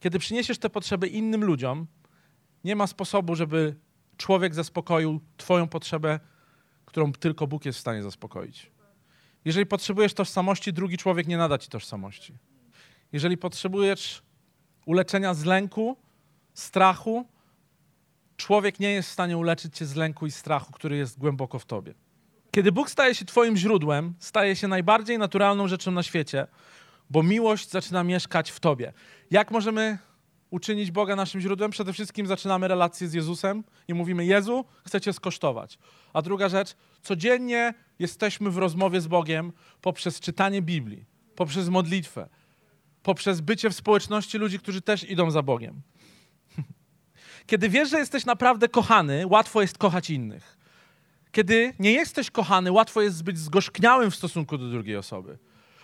Kiedy 0.00 0.18
przyniesiesz 0.18 0.58
te 0.58 0.70
potrzeby 0.70 1.08
innym 1.08 1.44
ludziom, 1.44 1.86
nie 2.64 2.76
ma 2.76 2.86
sposobu, 2.86 3.34
żeby 3.34 3.76
człowiek 4.16 4.54
zaspokoił 4.54 5.20
Twoją 5.36 5.68
potrzebę, 5.68 6.20
którą 6.84 7.12
tylko 7.12 7.46
Bóg 7.46 7.64
jest 7.64 7.78
w 7.78 7.80
stanie 7.80 8.02
zaspokoić. 8.02 8.70
Jeżeli 9.44 9.66
potrzebujesz 9.66 10.14
tożsamości, 10.14 10.72
drugi 10.72 10.98
człowiek 10.98 11.26
nie 11.26 11.36
nada 11.36 11.58
Ci 11.58 11.68
tożsamości. 11.68 12.34
Jeżeli 13.12 13.36
potrzebujesz 13.36 14.22
uleczenia 14.86 15.34
z 15.34 15.44
lęku, 15.44 15.96
strachu, 16.54 17.28
człowiek 18.36 18.80
nie 18.80 18.90
jest 18.90 19.08
w 19.08 19.12
stanie 19.12 19.36
uleczyć 19.38 19.76
cię 19.76 19.86
z 19.86 19.94
lęku 19.96 20.26
i 20.26 20.30
strachu, 20.30 20.72
który 20.72 20.96
jest 20.96 21.18
głęboko 21.18 21.58
w 21.58 21.64
tobie. 21.64 21.94
Kiedy 22.54 22.72
Bóg 22.72 22.90
staje 22.90 23.14
się 23.14 23.24
twoim 23.24 23.56
źródłem, 23.56 24.14
staje 24.18 24.56
się 24.56 24.68
najbardziej 24.68 25.18
naturalną 25.18 25.68
rzeczą 25.68 25.90
na 25.90 26.02
świecie, 26.02 26.46
bo 27.10 27.22
miłość 27.22 27.70
zaczyna 27.70 28.04
mieszkać 28.04 28.50
w 28.50 28.60
tobie. 28.60 28.92
Jak 29.30 29.50
możemy 29.50 29.98
uczynić 30.50 30.90
Boga 30.90 31.16
naszym 31.16 31.40
źródłem? 31.40 31.70
Przede 31.70 31.92
wszystkim 31.92 32.26
zaczynamy 32.26 32.68
relację 32.68 33.08
z 33.08 33.14
Jezusem 33.14 33.64
i 33.88 33.94
mówimy: 33.94 34.26
Jezu, 34.26 34.64
chcę 34.86 35.00
Cię 35.00 35.12
skosztować. 35.12 35.78
A 36.12 36.22
druga 36.22 36.48
rzecz, 36.48 36.76
codziennie 37.02 37.74
jesteśmy 37.98 38.50
w 38.50 38.58
rozmowie 38.58 39.00
z 39.00 39.06
Bogiem 39.06 39.52
poprzez 39.80 40.20
czytanie 40.20 40.62
Biblii, 40.62 41.04
poprzez 41.36 41.68
modlitwę, 41.68 42.28
poprzez 43.02 43.40
bycie 43.40 43.70
w 43.70 43.74
społeczności 43.74 44.38
ludzi, 44.38 44.58
którzy 44.58 44.82
też 44.82 45.10
idą 45.10 45.30
za 45.30 45.42
Bogiem. 45.42 45.82
Kiedy 47.46 47.68
wiesz, 47.68 47.90
że 47.90 47.98
jesteś 47.98 48.24
naprawdę 48.24 48.68
kochany, 48.68 49.26
łatwo 49.26 49.60
jest 49.60 49.78
kochać 49.78 50.10
innych. 50.10 50.53
Kiedy 51.34 51.74
nie 51.78 51.92
jesteś 51.92 52.30
kochany, 52.30 52.72
łatwo 52.72 53.02
jest 53.02 53.22
być 53.22 53.38
zgorzkniałym 53.38 54.10
w 54.10 54.16
stosunku 54.16 54.58
do 54.58 54.68
drugiej 54.68 54.96
osoby. 54.96 55.38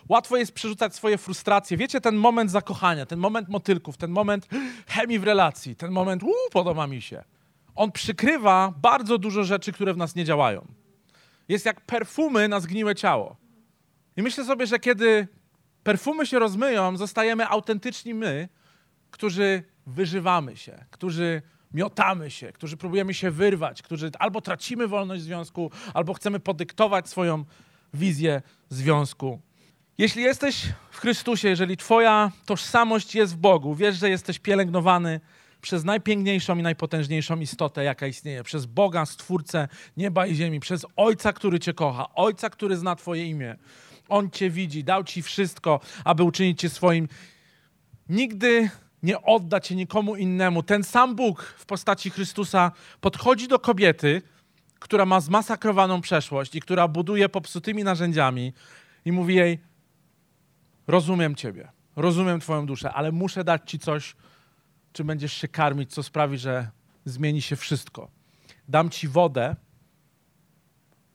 Łatwo 0.08 0.36
jest 0.36 0.52
przerzucać 0.52 0.94
swoje 0.94 1.18
frustracje. 1.18 1.76
Wiecie, 1.76 2.00
ten 2.00 2.16
moment 2.16 2.50
zakochania, 2.50 3.06
ten 3.06 3.18
moment 3.18 3.48
motylków, 3.48 3.96
ten 3.96 4.10
moment 4.10 4.48
chemii 4.86 5.18
w 5.18 5.24
relacji, 5.24 5.76
ten 5.76 5.90
moment, 5.90 6.22
uuu, 6.22 6.50
podoba 6.52 6.86
mi 6.86 7.02
się. 7.02 7.24
On 7.74 7.92
przykrywa 7.92 8.74
bardzo 8.76 9.18
dużo 9.18 9.44
rzeczy, 9.44 9.72
które 9.72 9.94
w 9.94 9.96
nas 9.96 10.14
nie 10.14 10.24
działają. 10.24 10.66
Jest 11.48 11.66
jak 11.66 11.80
perfumy 11.80 12.48
na 12.48 12.60
zgniłe 12.60 12.94
ciało. 12.94 13.36
I 14.16 14.22
myślę 14.22 14.44
sobie, 14.44 14.66
że 14.66 14.78
kiedy 14.78 15.28
perfumy 15.82 16.26
się 16.26 16.38
rozmyją, 16.38 16.96
zostajemy 16.96 17.48
autentyczni 17.48 18.14
my, 18.14 18.48
którzy 19.10 19.62
wyżywamy 19.86 20.56
się, 20.56 20.84
którzy 20.90 21.42
miotamy 21.74 22.30
się, 22.30 22.52
którzy 22.52 22.76
próbujemy 22.76 23.14
się 23.14 23.30
wyrwać, 23.30 23.82
którzy 23.82 24.10
albo 24.18 24.40
tracimy 24.40 24.88
wolność 24.88 25.22
związku, 25.22 25.70
albo 25.94 26.14
chcemy 26.14 26.40
podyktować 26.40 27.08
swoją 27.08 27.44
wizję 27.94 28.42
związku. 28.68 29.40
Jeśli 29.98 30.22
jesteś 30.22 30.66
w 30.90 30.98
Chrystusie, 30.98 31.48
jeżeli 31.48 31.76
Twoja 31.76 32.32
tożsamość 32.46 33.14
jest 33.14 33.34
w 33.34 33.36
Bogu, 33.36 33.74
wiesz, 33.74 33.96
że 33.96 34.10
jesteś 34.10 34.38
pielęgnowany 34.38 35.20
przez 35.60 35.84
najpiękniejszą 35.84 36.58
i 36.58 36.62
najpotężniejszą 36.62 37.40
istotę, 37.40 37.84
jaka 37.84 38.06
istnieje, 38.06 38.42
przez 38.42 38.66
Boga, 38.66 39.06
Stwórcę 39.06 39.68
nieba 39.96 40.26
i 40.26 40.34
ziemi, 40.34 40.60
przez 40.60 40.86
Ojca, 40.96 41.32
który 41.32 41.58
Cię 41.58 41.74
kocha, 41.74 42.14
Ojca, 42.14 42.50
który 42.50 42.76
zna 42.76 42.96
Twoje 42.96 43.26
imię. 43.26 43.56
On 44.08 44.30
Cię 44.30 44.50
widzi, 44.50 44.84
dał 44.84 45.04
Ci 45.04 45.22
wszystko, 45.22 45.80
aby 46.04 46.22
uczynić 46.22 46.60
Cię 46.60 46.68
swoim. 46.68 47.08
Nigdy 48.08 48.70
nie 49.02 49.22
odda 49.22 49.60
cię 49.60 49.76
nikomu 49.76 50.16
innemu. 50.16 50.62
Ten 50.62 50.84
sam 50.84 51.16
Bóg 51.16 51.42
w 51.42 51.66
postaci 51.66 52.10
Chrystusa 52.10 52.72
podchodzi 53.00 53.48
do 53.48 53.58
kobiety, 53.58 54.22
która 54.78 55.06
ma 55.06 55.20
zmasakrowaną 55.20 56.00
przeszłość 56.00 56.54
i 56.54 56.60
która 56.60 56.88
buduje 56.88 57.28
popsutymi 57.28 57.84
narzędziami 57.84 58.52
i 59.04 59.12
mówi 59.12 59.34
jej: 59.34 59.58
Rozumiem 60.86 61.34
ciebie, 61.34 61.68
rozumiem 61.96 62.40
twoją 62.40 62.66
duszę, 62.66 62.92
ale 62.92 63.12
muszę 63.12 63.44
dać 63.44 63.70
ci 63.70 63.78
coś, 63.78 64.16
czym 64.92 65.06
będziesz 65.06 65.32
się 65.32 65.48
karmić, 65.48 65.92
co 65.94 66.02
sprawi, 66.02 66.38
że 66.38 66.70
zmieni 67.04 67.42
się 67.42 67.56
wszystko. 67.56 68.10
Dam 68.68 68.90
ci 68.90 69.08
wodę, 69.08 69.56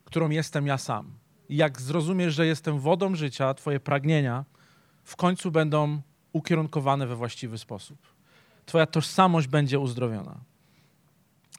którą 0.05 0.29
jestem 0.29 0.67
ja 0.67 0.77
sam. 0.77 1.17
I 1.49 1.55
jak 1.55 1.81
zrozumiesz, 1.81 2.33
że 2.33 2.45
jestem 2.45 2.79
wodą 2.79 3.15
życia, 3.15 3.53
twoje 3.53 3.79
pragnienia 3.79 4.45
w 5.03 5.15
końcu 5.15 5.51
będą 5.51 6.01
ukierunkowane 6.35 7.07
we 7.07 7.15
właściwy 7.15 7.57
sposób. 7.57 7.97
Twoja 8.65 8.85
tożsamość 8.85 9.47
będzie 9.47 9.79
uzdrowiona. 9.79 10.35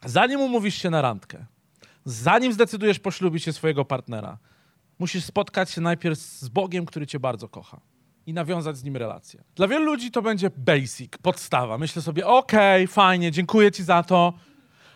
Zanim 0.05 0.41
umówisz 0.41 0.75
się 0.75 0.89
na 0.89 1.01
randkę, 1.01 1.45
zanim 2.05 2.53
zdecydujesz 2.53 2.99
poślubić 2.99 3.43
się 3.43 3.53
swojego 3.53 3.85
partnera, 3.85 4.37
musisz 4.99 5.23
spotkać 5.23 5.71
się 5.71 5.81
najpierw 5.81 6.19
z 6.19 6.49
Bogiem, 6.49 6.85
który 6.85 7.07
cię 7.07 7.19
bardzo 7.19 7.49
kocha 7.49 7.79
i 8.25 8.33
nawiązać 8.33 8.77
z 8.77 8.83
nim 8.83 8.97
relację. 8.97 9.43
Dla 9.55 9.67
wielu 9.67 9.85
ludzi 9.85 10.11
to 10.11 10.21
będzie 10.21 10.49
basic, 10.57 11.11
podstawa. 11.21 11.77
Myślę 11.77 12.01
sobie, 12.01 12.27
okej, 12.27 12.83
okay, 12.83 12.93
fajnie, 12.93 13.31
dziękuję 13.31 13.71
ci 13.71 13.83
za 13.83 14.03
to, 14.03 14.33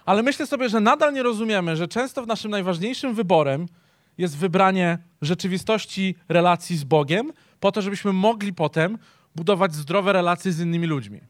ale 0.05 0.23
myślę 0.23 0.47
sobie, 0.47 0.69
że 0.69 0.79
nadal 0.79 1.13
nie 1.13 1.23
rozumiemy, 1.23 1.75
że 1.75 1.87
często 1.87 2.23
w 2.23 2.27
naszym 2.27 2.51
najważniejszym 2.51 3.13
wyborem 3.13 3.65
jest 4.17 4.37
wybranie 4.37 4.97
rzeczywistości 5.21 6.15
relacji 6.29 6.77
z 6.77 6.83
Bogiem, 6.83 7.33
po 7.59 7.71
to, 7.71 7.81
żebyśmy 7.81 8.13
mogli 8.13 8.53
potem 8.53 8.97
budować 9.35 9.75
zdrowe 9.75 10.13
relacje 10.13 10.51
z 10.51 10.59
innymi 10.59 10.87
ludźmi. 10.87 11.21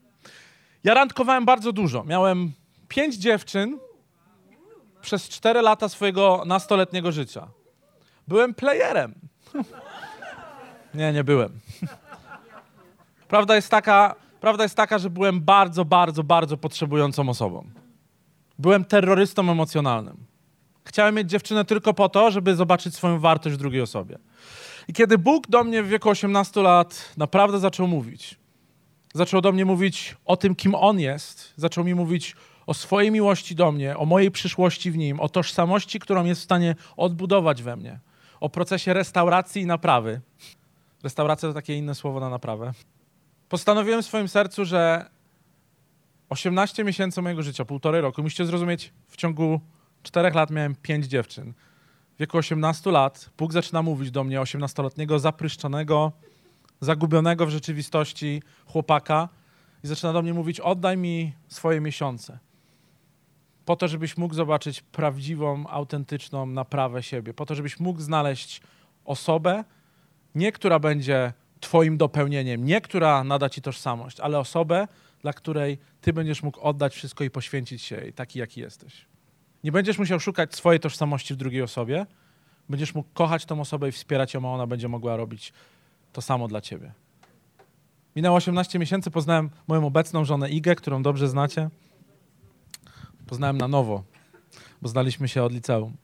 Ja 0.84 0.94
randkowałem 0.94 1.44
bardzo 1.44 1.72
dużo. 1.72 2.04
Miałem 2.04 2.52
pięć 2.88 3.14
dziewczyn 3.14 3.78
przez 5.00 5.28
cztery 5.28 5.62
lata 5.62 5.88
swojego 5.88 6.42
nastoletniego 6.46 7.12
życia. 7.12 7.48
Byłem 8.28 8.54
playerem. 8.54 9.14
Nie, 10.94 11.12
nie 11.12 11.24
byłem. 11.24 11.60
Prawda 13.28 13.56
jest 13.56 13.68
taka, 13.68 14.14
prawda 14.40 14.62
jest 14.62 14.76
taka, 14.76 14.98
że 14.98 15.10
byłem 15.10 15.40
bardzo, 15.40 15.84
bardzo, 15.84 16.24
bardzo 16.24 16.56
potrzebującą 16.56 17.28
osobą. 17.28 17.70
Byłem 18.58 18.84
terrorystą 18.84 19.50
emocjonalnym. 19.50 20.16
Chciałem 20.84 21.14
mieć 21.14 21.30
dziewczynę 21.30 21.64
tylko 21.64 21.94
po 21.94 22.08
to, 22.08 22.30
żeby 22.30 22.54
zobaczyć 22.54 22.94
swoją 22.94 23.20
wartość 23.20 23.56
w 23.56 23.58
drugiej 23.58 23.80
osobie. 23.80 24.18
I 24.88 24.92
kiedy 24.92 25.18
Bóg 25.18 25.46
do 25.46 25.64
mnie 25.64 25.82
w 25.82 25.88
wieku 25.88 26.08
18 26.08 26.62
lat 26.62 27.12
naprawdę 27.16 27.58
zaczął 27.58 27.88
mówić, 27.88 28.38
zaczął 29.14 29.40
do 29.40 29.52
mnie 29.52 29.64
mówić 29.64 30.16
o 30.24 30.36
tym, 30.36 30.54
kim 30.54 30.74
On 30.74 31.00
jest, 31.00 31.52
zaczął 31.56 31.84
mi 31.84 31.94
mówić 31.94 32.36
o 32.66 32.74
swojej 32.74 33.10
miłości 33.10 33.54
do 33.54 33.72
mnie, 33.72 33.96
o 33.96 34.06
mojej 34.06 34.30
przyszłości 34.30 34.90
w 34.90 34.96
Nim, 34.96 35.20
o 35.20 35.28
tożsamości, 35.28 36.00
którą 36.00 36.24
jest 36.24 36.40
w 36.40 36.44
stanie 36.44 36.76
odbudować 36.96 37.62
we 37.62 37.76
mnie, 37.76 37.98
o 38.40 38.48
procesie 38.48 38.92
restauracji 38.92 39.62
i 39.62 39.66
naprawy. 39.66 40.20
Restauracja 41.02 41.48
to 41.48 41.54
takie 41.54 41.74
inne 41.74 41.94
słowo 41.94 42.20
na 42.20 42.30
naprawę. 42.30 42.72
Postanowiłem 43.48 44.02
w 44.02 44.06
swoim 44.06 44.28
sercu, 44.28 44.64
że 44.64 45.10
18 46.28 46.84
miesięcy 46.84 47.22
mojego 47.22 47.42
życia, 47.42 47.64
półtorej 47.64 48.00
roku, 48.00 48.22
musicie 48.22 48.46
zrozumieć, 48.46 48.92
w 49.08 49.16
ciągu 49.16 49.60
czterech 50.02 50.34
lat 50.34 50.50
miałem 50.50 50.74
pięć 50.74 51.06
dziewczyn. 51.06 51.52
W 52.14 52.18
wieku 52.18 52.38
18 52.38 52.90
lat 52.90 53.30
Bóg 53.38 53.52
zaczyna 53.52 53.82
mówić 53.82 54.10
do 54.10 54.24
mnie, 54.24 54.40
18-letniego, 54.40 55.18
zapryszczonego, 55.18 56.12
zagubionego 56.80 57.46
w 57.46 57.50
rzeczywistości 57.50 58.42
chłopaka 58.66 59.28
i 59.84 59.86
zaczyna 59.86 60.12
do 60.12 60.22
mnie 60.22 60.34
mówić, 60.34 60.60
oddaj 60.60 60.96
mi 60.96 61.32
swoje 61.48 61.80
miesiące. 61.80 62.38
Po 63.64 63.76
to, 63.76 63.88
żebyś 63.88 64.16
mógł 64.16 64.34
zobaczyć 64.34 64.80
prawdziwą, 64.80 65.66
autentyczną 65.66 66.46
naprawę 66.46 67.02
siebie. 67.02 67.34
Po 67.34 67.46
to, 67.46 67.54
żebyś 67.54 67.80
mógł 67.80 68.00
znaleźć 68.00 68.60
osobę, 69.04 69.64
nie 70.34 70.52
która 70.52 70.78
będzie 70.78 71.32
twoim 71.60 71.96
dopełnieniem, 71.96 72.64
nie 72.64 72.80
która 72.80 73.24
nada 73.24 73.48
ci 73.48 73.62
tożsamość, 73.62 74.20
ale 74.20 74.38
osobę, 74.38 74.88
dla 75.20 75.32
której 75.32 75.78
ty 76.00 76.12
będziesz 76.12 76.42
mógł 76.42 76.60
oddać 76.60 76.94
wszystko 76.94 77.24
i 77.24 77.30
poświęcić 77.30 77.82
się 77.82 77.96
jej, 77.96 78.12
taki 78.12 78.38
jaki 78.38 78.60
jesteś. 78.60 79.11
Nie 79.64 79.72
będziesz 79.72 79.98
musiał 79.98 80.20
szukać 80.20 80.54
swojej 80.54 80.80
tożsamości 80.80 81.34
w 81.34 81.36
drugiej 81.36 81.62
osobie, 81.62 82.06
będziesz 82.68 82.94
mógł 82.94 83.08
kochać 83.14 83.44
tą 83.44 83.60
osobę 83.60 83.88
i 83.88 83.92
wspierać 83.92 84.34
ją, 84.34 84.48
a 84.48 84.54
ona 84.54 84.66
będzie 84.66 84.88
mogła 84.88 85.16
robić 85.16 85.52
to 86.12 86.22
samo 86.22 86.48
dla 86.48 86.60
ciebie. 86.60 86.92
Minęło 88.16 88.36
18 88.36 88.78
miesięcy, 88.78 89.10
poznałem 89.10 89.50
moją 89.68 89.86
obecną 89.86 90.24
żonę 90.24 90.50
Igę, 90.50 90.74
którą 90.74 91.02
dobrze 91.02 91.28
znacie. 91.28 91.70
Poznałem 93.26 93.58
na 93.58 93.68
nowo, 93.68 94.04
bo 94.82 94.88
znaliśmy 94.88 95.28
się 95.28 95.42
od 95.42 95.52
liceum. 95.52 95.96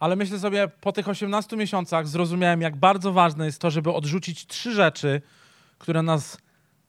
Ale 0.00 0.16
myślę 0.16 0.38
sobie, 0.38 0.68
po 0.68 0.92
tych 0.92 1.08
18 1.08 1.56
miesiącach 1.56 2.08
zrozumiałem, 2.08 2.60
jak 2.60 2.76
bardzo 2.76 3.12
ważne 3.12 3.46
jest 3.46 3.60
to, 3.60 3.70
żeby 3.70 3.92
odrzucić 3.92 4.46
trzy 4.46 4.72
rzeczy, 4.72 5.22
które 5.78 6.02
nas 6.02 6.38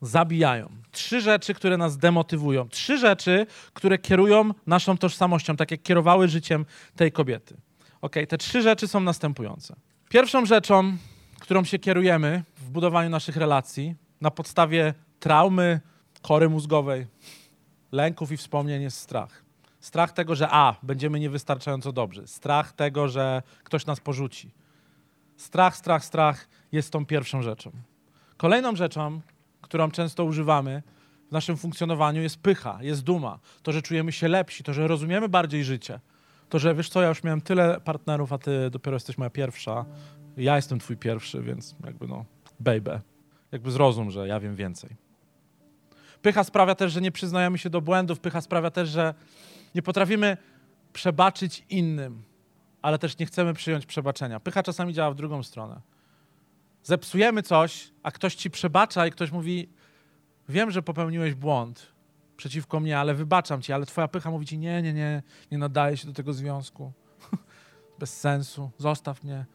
zabijają. 0.00 0.68
Trzy 0.90 1.20
rzeczy, 1.20 1.54
które 1.54 1.76
nas 1.76 1.98
demotywują. 1.98 2.68
Trzy 2.68 2.98
rzeczy, 2.98 3.46
które 3.74 3.98
kierują 3.98 4.50
naszą 4.66 4.98
tożsamością, 4.98 5.56
tak 5.56 5.70
jak 5.70 5.82
kierowały 5.82 6.28
życiem 6.28 6.64
tej 6.96 7.12
kobiety. 7.12 7.56
Ok, 8.00 8.14
te 8.28 8.38
trzy 8.38 8.62
rzeczy 8.62 8.88
są 8.88 9.00
następujące. 9.00 9.76
Pierwszą 10.08 10.46
rzeczą, 10.46 10.96
którą 11.40 11.64
się 11.64 11.78
kierujemy 11.78 12.42
w 12.56 12.70
budowaniu 12.70 13.10
naszych 13.10 13.36
relacji 13.36 13.94
na 14.20 14.30
podstawie 14.30 14.94
traumy, 15.20 15.80
kory 16.22 16.48
mózgowej, 16.48 17.06
lęków 17.92 18.32
i 18.32 18.36
wspomnień 18.36 18.82
jest 18.82 18.98
strach. 18.98 19.44
Strach 19.80 20.12
tego, 20.12 20.34
że 20.34 20.48
A, 20.50 20.74
będziemy 20.82 21.20
niewystarczająco 21.20 21.92
dobrzy. 21.92 22.26
Strach 22.26 22.72
tego, 22.72 23.08
że 23.08 23.42
ktoś 23.64 23.86
nas 23.86 24.00
porzuci. 24.00 24.50
Strach, 25.36 25.76
strach, 25.76 26.04
strach 26.04 26.48
jest 26.72 26.92
tą 26.92 27.06
pierwszą 27.06 27.42
rzeczą. 27.42 27.70
Kolejną 28.36 28.76
rzeczą, 28.76 29.20
którą 29.66 29.90
często 29.90 30.24
używamy 30.24 30.82
w 31.28 31.32
naszym 31.32 31.56
funkcjonowaniu, 31.56 32.22
jest 32.22 32.38
pycha, 32.38 32.78
jest 32.82 33.02
duma. 33.02 33.38
To, 33.62 33.72
że 33.72 33.82
czujemy 33.82 34.12
się 34.12 34.28
lepsi, 34.28 34.64
to, 34.64 34.72
że 34.72 34.88
rozumiemy 34.88 35.28
bardziej 35.28 35.64
życie. 35.64 36.00
To, 36.48 36.58
że 36.58 36.74
wiesz 36.74 36.88
co, 36.88 37.02
ja 37.02 37.08
już 37.08 37.22
miałem 37.24 37.40
tyle 37.40 37.80
partnerów, 37.80 38.32
a 38.32 38.38
ty 38.38 38.70
dopiero 38.70 38.96
jesteś 38.96 39.18
moja 39.18 39.30
pierwsza. 39.30 39.84
Ja 40.36 40.56
jestem 40.56 40.78
twój 40.78 40.96
pierwszy, 40.96 41.42
więc 41.42 41.76
jakby 41.84 42.08
no, 42.08 42.24
baby. 42.60 43.00
Jakby 43.52 43.70
zrozum, 43.70 44.10
że 44.10 44.28
ja 44.28 44.40
wiem 44.40 44.56
więcej. 44.56 44.96
Pycha 46.22 46.44
sprawia 46.44 46.74
też, 46.74 46.92
że 46.92 47.00
nie 47.00 47.12
przyznajemy 47.12 47.58
się 47.58 47.70
do 47.70 47.80
błędów. 47.80 48.20
Pycha 48.20 48.40
sprawia 48.40 48.70
też, 48.70 48.88
że 48.88 49.14
nie 49.74 49.82
potrafimy 49.82 50.36
przebaczyć 50.92 51.64
innym, 51.70 52.22
ale 52.82 52.98
też 52.98 53.18
nie 53.18 53.26
chcemy 53.26 53.54
przyjąć 53.54 53.86
przebaczenia. 53.86 54.40
Pycha 54.40 54.62
czasami 54.62 54.94
działa 54.94 55.10
w 55.10 55.14
drugą 55.14 55.42
stronę. 55.42 55.80
Zepsujemy 56.86 57.42
coś, 57.42 57.92
a 58.02 58.10
ktoś 58.10 58.34
ci 58.34 58.50
przebacza 58.50 59.06
i 59.06 59.10
ktoś 59.10 59.32
mówi: 59.32 59.68
Wiem, 60.48 60.70
że 60.70 60.82
popełniłeś 60.82 61.34
błąd 61.34 61.92
przeciwko 62.36 62.80
mnie, 62.80 62.98
ale 62.98 63.14
wybaczam 63.14 63.62
ci, 63.62 63.72
ale 63.72 63.86
twoja 63.86 64.08
pycha 64.08 64.30
mówi 64.30 64.46
ci: 64.46 64.58
Nie, 64.58 64.82
nie, 64.82 64.92
nie, 64.92 65.22
nie 65.50 65.58
nadaje 65.58 65.96
się 65.96 66.06
do 66.06 66.12
tego 66.12 66.32
związku. 66.32 66.92
Bez 67.98 68.20
sensu, 68.20 68.70
zostaw 68.78 69.24
mnie. 69.24 69.46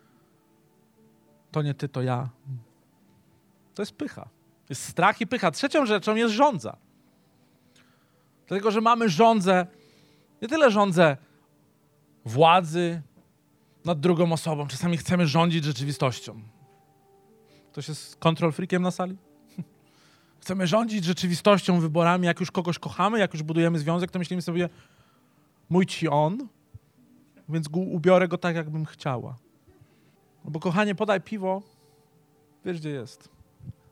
To 1.51 1.61
nie 1.61 1.73
ty, 1.73 1.89
to 1.89 2.01
ja. 2.01 2.29
To 3.75 3.81
jest 3.81 3.95
pycha. 3.95 4.29
Jest 4.69 4.83
strach 4.83 5.21
i 5.21 5.27
pycha. 5.27 5.51
Trzecią 5.51 5.85
rzeczą 5.85 6.15
jest 6.15 6.33
żądza. 6.33 6.77
Dlatego, 8.47 8.71
że 8.71 8.81
mamy 8.81 9.09
żądzę, 9.09 9.67
nie 10.41 10.47
tyle 10.47 10.71
żądzę 10.71 11.17
władzy 12.25 13.01
nad 13.85 13.99
drugą 13.99 14.31
osobą. 14.31 14.67
Czasami 14.67 14.97
chcemy 14.97 15.27
rządzić 15.27 15.63
rzeczywistością. 15.63 16.41
Ktoś 17.71 17.87
jest 17.87 18.15
control 18.15 18.51
freakiem 18.51 18.81
na 18.81 18.91
sali? 18.91 19.17
Chcemy 20.41 20.67
rządzić 20.67 21.05
rzeczywistością, 21.05 21.79
wyborami. 21.79 22.25
Jak 22.25 22.39
już 22.39 22.51
kogoś 22.51 22.79
kochamy, 22.79 23.19
jak 23.19 23.33
już 23.33 23.43
budujemy 23.43 23.79
związek, 23.79 24.11
to 24.11 24.19
myślimy 24.19 24.41
sobie, 24.41 24.69
mój 25.69 25.85
ci 25.85 26.07
on, 26.07 26.47
więc 27.49 27.67
ubiorę 27.73 28.27
go 28.27 28.37
tak, 28.37 28.55
jakbym 28.55 28.85
chciała. 28.85 29.35
No 30.45 30.51
bo 30.51 30.59
kochanie, 30.59 30.95
podaj 30.95 31.21
piwo, 31.21 31.61
wiesz 32.65 32.79
gdzie 32.79 32.89
jest. 32.89 33.29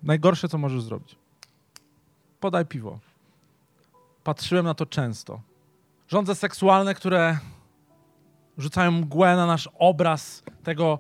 Najgorsze, 0.04 0.50
co 0.50 0.58
możesz 0.58 0.82
zrobić. 0.82 1.16
Podaj 2.40 2.66
piwo. 2.66 3.00
Patrzyłem 4.24 4.66
na 4.66 4.74
to 4.74 4.86
często. 4.86 5.42
Rządze 6.08 6.36
seksualne, 6.36 6.96
które 6.96 7.40
rzucają 8.58 8.92
mgłę 8.92 9.36
na 9.36 9.46
nasz 9.46 9.70
obraz 9.80 10.44
tego, 10.64 11.00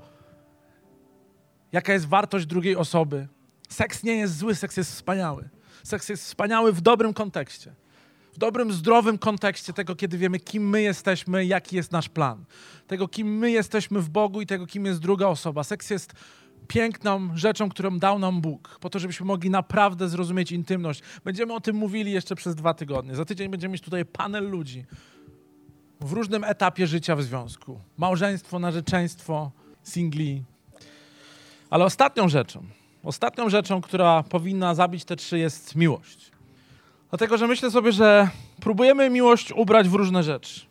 jaka 1.71 1.93
jest 1.93 2.05
wartość 2.05 2.45
drugiej 2.45 2.75
osoby. 2.75 3.27
Seks 3.69 4.03
nie 4.03 4.15
jest 4.15 4.38
zły, 4.38 4.55
seks 4.55 4.77
jest 4.77 4.91
wspaniały. 4.91 5.49
Seks 5.84 6.10
jest 6.10 6.23
wspaniały 6.23 6.73
w 6.73 6.82
dobrym 6.82 7.13
kontekście. 7.13 7.73
W 8.34 8.38
dobrym, 8.38 8.73
zdrowym 8.73 9.17
kontekście 9.17 9.73
tego, 9.73 9.95
kiedy 9.95 10.17
wiemy, 10.17 10.39
kim 10.39 10.69
my 10.69 10.82
jesteśmy, 10.82 11.45
jaki 11.45 11.75
jest 11.75 11.91
nasz 11.91 12.10
plan. 12.10 12.45
Tego, 12.88 13.08
kim 13.08 13.38
my 13.38 13.51
jesteśmy 13.51 14.01
w 14.01 14.10
Bogu 14.10 14.41
i 14.41 14.45
tego, 14.45 14.67
kim 14.67 14.86
jest 14.86 14.99
druga 14.99 15.27
osoba. 15.27 15.63
Seks 15.63 15.89
jest 15.89 16.13
piękną 16.67 17.38
rzeczą, 17.38 17.69
którą 17.69 17.99
dał 17.99 18.19
nam 18.19 18.41
Bóg, 18.41 18.77
po 18.82 18.89
to, 18.89 18.99
żebyśmy 18.99 19.25
mogli 19.25 19.49
naprawdę 19.49 20.10
zrozumieć 20.10 20.51
intymność. 20.51 21.01
Będziemy 21.23 21.53
o 21.53 21.62
tym 21.62 21.75
mówili 21.75 22.12
jeszcze 22.12 22.36
przez 22.36 22.55
dwa 22.55 22.73
tygodnie. 22.73 23.15
Za 23.15 23.25
tydzień 23.25 23.49
będziemy 23.49 23.71
mieć 23.71 23.82
tutaj 23.82 24.05
panel 24.05 24.49
ludzi 24.49 24.86
w 26.01 26.12
różnym 26.13 26.43
etapie 26.43 26.88
życia 26.88 27.15
w 27.15 27.23
związku. 27.23 27.79
Małżeństwo, 27.97 28.60
narzeczeństwo, 28.60 29.51
singli. 29.84 30.43
Ale 31.69 31.86
ostatnią 31.86 32.29
rzeczą, 32.29 32.63
ostatnią 33.03 33.49
rzeczą, 33.49 33.82
która 33.82 34.23
powinna 34.23 34.75
zabić 34.75 35.05
te 35.05 35.15
trzy 35.15 35.39
jest 35.39 35.75
miłość. 35.75 36.32
Dlatego, 37.10 37.38
że 37.38 37.47
myślę 37.47 37.71
sobie, 37.71 37.91
że 37.91 38.29
próbujemy 38.62 39.10
miłość 39.10 39.51
ubrać 39.51 39.89
w 39.89 39.93
różne 39.93 40.23
rzeczy. 40.23 40.65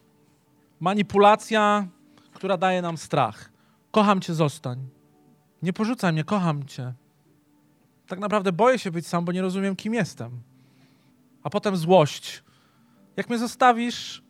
Manipulacja, 0.81 1.87
która 2.33 2.57
daje 2.57 2.83
nam 2.83 2.97
strach. 2.97 3.51
Kocham 3.91 4.21
cię, 4.21 4.35
zostań. 4.35 4.79
Nie 5.63 5.73
porzucaj 5.73 6.13
mnie, 6.13 6.25
kocham 6.25 6.65
cię. 6.67 6.93
Tak 8.07 8.19
naprawdę 8.19 8.53
boję 8.53 8.79
się 8.79 8.91
być 8.91 9.07
sam, 9.07 9.25
bo 9.25 9.33
nie 9.33 9.43
rozumiem, 9.43 9.77
kim 9.77 9.95
jestem. 9.95 10.31
A 11.43 11.51
potem 11.51 11.77
złość. 11.77 12.43
Jak 13.17 13.29
mnie 13.29 13.39
zostawisz, 13.39 14.23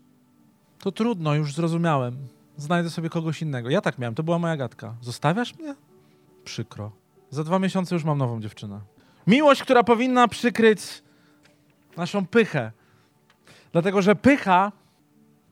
to 0.78 0.92
trudno, 0.92 1.34
już 1.34 1.54
zrozumiałem. 1.54 2.16
Znajdę 2.56 2.90
sobie 2.90 3.10
kogoś 3.10 3.42
innego. 3.42 3.70
Ja 3.70 3.80
tak 3.80 3.98
miałem, 3.98 4.14
to 4.14 4.22
była 4.22 4.38
moja 4.38 4.56
gadka. 4.56 4.94
Zostawiasz 5.00 5.58
mnie? 5.58 5.74
Przykro. 6.48 6.92
Za 7.30 7.44
dwa 7.44 7.58
miesiące 7.58 7.94
już 7.94 8.04
mam 8.04 8.18
nową 8.18 8.40
dziewczynę. 8.40 8.80
Miłość, 9.26 9.62
która 9.62 9.84
powinna 9.84 10.28
przykryć 10.28 10.80
naszą 11.96 12.26
pychę. 12.26 12.72
Dlatego, 13.72 14.02
że 14.02 14.16
pycha, 14.16 14.72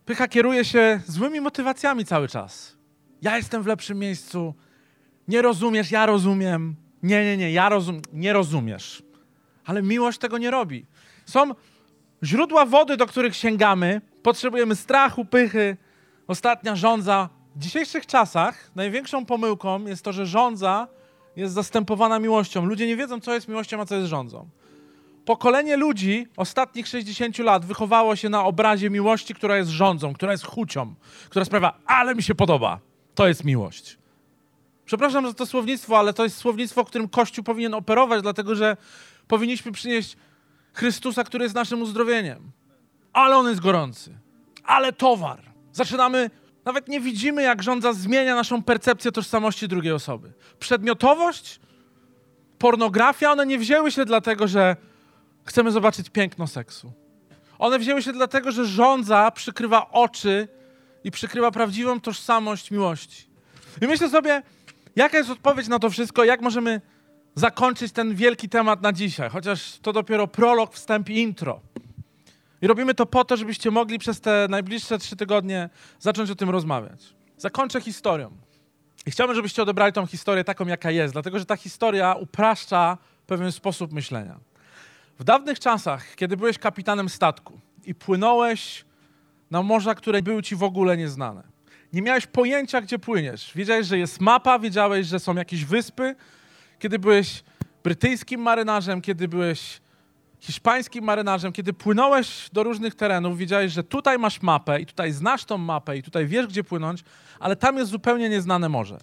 pycha 0.05 0.29
kieruje 0.29 0.65
się 0.65 1.01
złymi 1.07 1.41
motywacjami 1.41 2.05
cały 2.05 2.29
czas. 2.29 2.77
Ja 3.23 3.37
jestem 3.37 3.63
w 3.63 3.67
lepszym 3.67 3.99
miejscu, 3.99 4.55
nie 5.29 5.43
rozumiesz, 5.43 5.91
ja 5.91 6.07
rozumiem. 6.07 6.77
Nie, 7.03 7.25
nie, 7.25 7.37
nie, 7.37 7.53
ja 7.53 7.69
rozum, 7.69 8.01
nie 8.13 8.33
rozumiesz. 8.33 9.03
Ale 9.65 9.83
miłość 9.83 10.19
tego 10.19 10.39
nie 10.39 10.51
robi. 10.51 10.87
Są 11.25 11.55
źródła 12.25 12.67
wody, 12.67 12.97
do 12.97 13.07
których 13.07 13.37
sięgamy. 13.37 14.01
Potrzebujemy 14.23 14.77
strachu, 14.77 15.25
pychy. 15.25 15.77
Ostatnia 16.27 16.77
żądza. 16.77 17.29
W 17.57 17.59
dzisiejszych 17.59 18.07
czasach 18.07 18.71
największą 18.75 19.27
pomyłką 19.27 19.85
jest 19.87 20.05
to, 20.05 20.13
że 20.13 20.27
żądza 20.27 20.89
jest 21.37 21.55
zastępowana 21.55 22.19
miłością. 22.19 22.65
Ludzie 22.65 22.87
nie 22.87 22.97
wiedzą, 22.97 23.21
co 23.21 23.35
jest 23.35 23.49
miłością, 23.49 23.81
a 23.81 23.87
co 23.87 23.95
jest 23.95 24.09
rządzą. 24.09 24.49
Pokolenie 25.25 25.77
ludzi 25.77 26.27
ostatnich 26.37 26.89
60 26.89 27.39
lat 27.39 27.65
wychowało 27.65 28.17
się 28.17 28.29
na 28.29 28.45
obrazie 28.45 28.91
miłości, 28.91 29.35
która 29.35 29.57
jest 29.57 29.71
rządzą, 29.71 30.15
która 30.15 30.33
jest 30.33 30.45
chucią, 30.45 30.95
która 31.31 31.45
sprawia, 31.45 31.73
ale 31.87 32.15
mi 32.15 32.23
się 32.23 32.35
podoba. 32.35 32.81
To 33.15 33.29
jest 33.29 33.45
miłość. 33.45 33.99
Przepraszam 34.85 35.27
za 35.27 35.35
to 35.35 35.47
słownictwo, 35.47 35.99
ale 35.99 36.13
to 36.13 36.25
jest 36.25 36.37
słownictwo, 36.37 36.85
którym 36.85 37.09
Kościół 37.09 37.45
powinien 37.45 37.75
operować, 37.75 38.23
dlatego 38.23 38.55
że 38.55 38.77
powinniśmy 39.29 39.73
przynieść 39.73 40.17
Chrystusa, 40.73 41.25
który 41.25 41.45
jest 41.45 41.55
naszym 41.55 41.83
uzdrowieniem. 41.83 42.51
Ale 43.13 43.37
on 43.37 43.49
jest 43.49 43.61
gorący. 43.61 44.19
Ale 44.65 44.93
towar. 44.93 45.43
Zaczynamy, 45.73 46.31
nawet 46.67 46.89
nie 46.89 47.01
widzimy, 47.01 47.43
jak 47.43 47.63
rządza 47.63 47.93
zmienia 47.93 48.35
naszą 48.35 48.63
percepcję 48.63 49.13
tożsamości 49.13 49.69
drugiej 49.69 49.93
osoby. 49.93 50.33
Przedmiotowość, 50.59 51.61
pornografia, 52.59 53.33
one 53.33 53.47
nie 53.47 53.59
wzięły 53.59 53.91
się 53.91 54.05
dlatego, 54.05 54.49
że 54.49 54.77
chcemy 55.45 55.71
zobaczyć 55.71 56.11
piękno 56.11 56.47
seksu. 56.47 56.93
One 57.59 57.79
wzięły 57.79 58.03
się 58.03 58.13
dlatego, 58.13 58.53
że 58.53 58.67
rządza 58.67 59.31
przykrywa 59.31 59.91
oczy 59.91 60.49
i 61.05 61.11
przykrywa 61.11 61.51
prawdziwą 61.51 62.01
tożsamość 62.01 62.71
miłości. 62.71 63.27
I 63.83 63.87
myślę 63.87 64.11
sobie, 64.11 64.43
jaka 64.97 65.19
jest 65.19 65.31
odpowiedź 65.31 65.69
na 65.69 65.79
to 65.79 65.91
wszystko, 65.91 66.25
jak 66.25 66.41
możemy 66.41 66.81
zakończyć 67.35 67.93
ten 67.93 68.15
wielki 68.15 68.49
temat 68.49 68.83
na 68.83 68.93
dzisiaj, 68.93 69.31
chociaż 69.31 69.79
to 69.83 69.93
dopiero 69.93 70.27
prolog, 70.27 70.75
wstęp 70.75 71.11
i 71.11 71.19
intro. 71.19 71.61
I 72.63 72.67
robimy 72.67 72.95
to 72.95 73.07
po 73.07 73.25
to, 73.25 73.37
żebyście 73.37 73.71
mogli 73.71 73.99
przez 73.99 74.21
te 74.21 74.47
najbliższe 74.51 74.99
trzy 74.99 75.17
tygodnie 75.17 75.69
zacząć 75.99 76.31
o 76.31 76.35
tym 76.35 76.51
rozmawiać. 76.51 77.15
Zakończę 77.37 77.81
historią. 77.81 78.31
I 79.07 79.11
chciałbym, 79.11 79.37
żebyście 79.37 79.63
odebrali 79.63 79.93
tą 79.93 80.07
historię 80.07 80.45
taką, 80.45 80.67
jaka 80.67 80.91
jest, 80.91 81.15
dlatego 81.15 81.39
że 81.39 81.47
ta 81.47 81.57
historia 81.57 82.15
upraszcza 82.15 82.99
pewien 83.27 83.53
sposób 83.53 83.93
myślenia. 83.93 84.39
W 85.19 85.25
dawnych 85.25 85.61
czasach, 85.61 86.15
kiedy 86.15 86.37
byłeś 86.37 86.59
kapitanem 86.59 87.09
statku 87.09 87.61
i 87.85 87.95
płynąłeś 87.95 88.85
na 89.51 89.63
morza, 89.63 89.95
które 89.95 90.23
były 90.23 90.43
ci 90.43 90.57
w 90.57 90.63
ogóle 90.63 90.97
nieznane, 90.97 91.43
nie 91.93 92.03
miałeś 92.03 92.27
pojęcia, 92.27 92.81
gdzie 92.81 92.99
płyniesz. 92.99 93.53
Wiedziałeś, 93.55 93.87
że 93.87 93.99
jest 93.99 94.21
mapa, 94.21 94.59
wiedziałeś, 94.59 95.07
że 95.07 95.21
są 95.21 95.35
jakieś 95.35 95.65
wyspy. 95.65 96.15
Kiedy 96.79 96.99
byłeś 96.99 97.45
brytyjskim 97.85 98.41
marynarzem, 98.41 99.01
kiedy 99.01 99.29
byłeś 99.29 99.81
hiszpańskim 100.41 101.05
marynarzem, 101.05 101.53
kiedy 101.53 101.73
płynąłeś 101.73 102.51
do 102.53 102.63
różnych 102.63 102.95
terenów, 102.95 103.39
wiedziałeś, 103.39 103.73
że 103.73 103.85
tutaj 103.85 104.19
masz 104.19 104.43
mapę 104.43 104.81
i 104.81 104.87
tutaj 104.87 105.13
znasz 105.13 105.45
tą 105.45 105.59
mapę 105.59 105.97
i 105.97 106.03
tutaj 106.03 106.27
wiesz, 106.27 106.47
gdzie 106.47 106.65
płynąć, 106.65 107.05
ale 107.41 107.57
tam 107.57 107.77
jest 107.77 107.91
zupełnie 107.91 108.29
nieznane 108.29 108.69
morze. 108.69 108.99